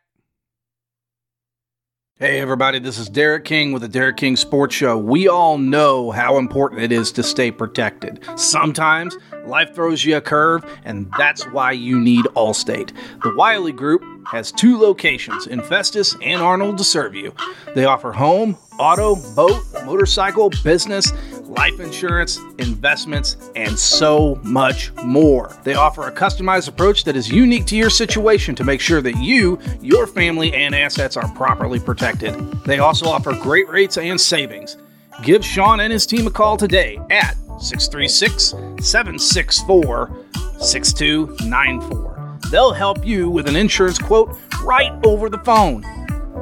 Hey, 2.21 2.41
everybody, 2.41 2.81
this 2.81 2.99
is 2.99 3.09
Derek 3.09 3.45
King 3.45 3.71
with 3.71 3.83
the 3.83 3.87
Derek 3.87 4.17
King 4.17 4.35
Sports 4.35 4.75
Show. 4.75 4.99
We 4.99 5.29
all 5.29 5.57
know 5.57 6.11
how 6.11 6.39
important 6.39 6.83
it 6.83 6.91
is 6.91 7.13
to 7.13 7.23
stay 7.23 7.53
protected. 7.53 8.25
Sometimes 8.35 9.17
life 9.47 9.73
throws 9.73 10.05
you 10.05 10.17
a 10.17 10.21
curve, 10.21 10.65
and 10.85 11.09
that's 11.17 11.45
why 11.53 11.71
you 11.71 11.97
need 11.97 12.25
Allstate. 12.35 12.91
The 13.23 13.33
Wiley 13.37 13.71
Group 13.71 14.03
has 14.27 14.51
two 14.51 14.77
locations 14.77 15.47
in 15.47 15.63
Festus 15.63 16.17
and 16.21 16.43
Arnold 16.43 16.79
to 16.79 16.85
serve 16.85 17.15
you. 17.15 17.33
They 17.77 17.85
offer 17.85 18.11
home, 18.11 18.57
auto, 18.81 19.15
boat, 19.37 19.63
motorcycle, 19.85 20.51
business, 20.65 21.13
life 21.49 21.81
insurance, 21.81 22.39
investments, 22.59 23.37
and 23.57 23.79
so 23.79 24.39
much 24.45 24.93
more. 25.05 25.57
They 25.65 25.75
offer 25.75 26.07
a 26.07 26.13
customized 26.13 26.69
approach 26.69 27.05
that 27.05 27.17
is 27.17 27.29
unique 27.31 27.67
to 27.67 27.77
your 27.77 27.91
situation 27.91 28.55
to 28.57 28.65
make 28.65 28.81
sure 28.81 29.01
that 29.01 29.17
you, 29.17 29.59
your 29.81 30.07
family, 30.07 30.53
and 30.55 30.75
assets 30.75 31.17
are 31.17 31.29
properly 31.35 31.81
protected. 31.81 32.35
They 32.65 32.79
also 32.79 33.07
offer 33.07 33.33
great 33.33 33.69
rates 33.69 33.97
and 33.97 34.21
savings. 34.21 34.77
Give 35.23 35.45
Sean 35.45 35.81
and 35.81 35.93
his 35.93 36.07
team 36.07 36.27
a 36.27 36.31
call 36.31 36.57
today 36.57 36.99
at 37.11 37.35
636 37.61 38.55
764 38.87 40.25
6294. 40.61 42.39
They'll 42.51 42.73
help 42.73 43.05
you 43.05 43.29
with 43.29 43.49
an 43.49 43.57
insurance 43.57 43.99
quote 43.99 44.37
right 44.63 44.93
over 45.05 45.29
the 45.29 45.39
phone. 45.39 45.85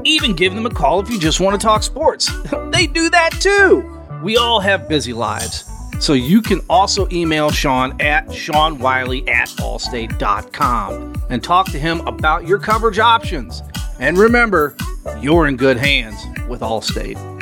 Even 0.05 0.35
give 0.35 0.55
them 0.55 0.67
a 0.67 0.71
call 0.71 1.01
if 1.01 1.09
you 1.09 1.19
just 1.19 1.41
want 1.41 1.59
to 1.59 1.65
talk 1.65 1.83
sports. 1.83 2.31
they 2.71 2.87
do 2.87 3.11
that 3.11 3.33
too. 3.41 3.96
We 4.27 4.37
all 4.37 4.59
have 4.59 4.89
busy 4.89 5.13
lives. 5.13 5.71
So 6.01 6.13
you 6.13 6.43
can 6.43 6.61
also 6.69 7.07
email 7.13 7.49
Sean 7.53 7.93
at 8.01 8.27
SeanWiley 8.27 9.29
at 9.29 9.47
Allstate.com 9.51 11.15
and 11.31 11.45
talk 11.45 11.71
to 11.71 11.79
him 11.79 12.01
about 12.09 12.45
your 12.45 12.59
coverage 12.59 12.99
options. 12.99 13.63
And 14.01 14.19
remember, 14.19 14.77
you're 15.21 15.47
in 15.47 15.57
good 15.57 15.77
hands 15.77 16.17
with 16.49 16.63
Allstate. 16.63 17.36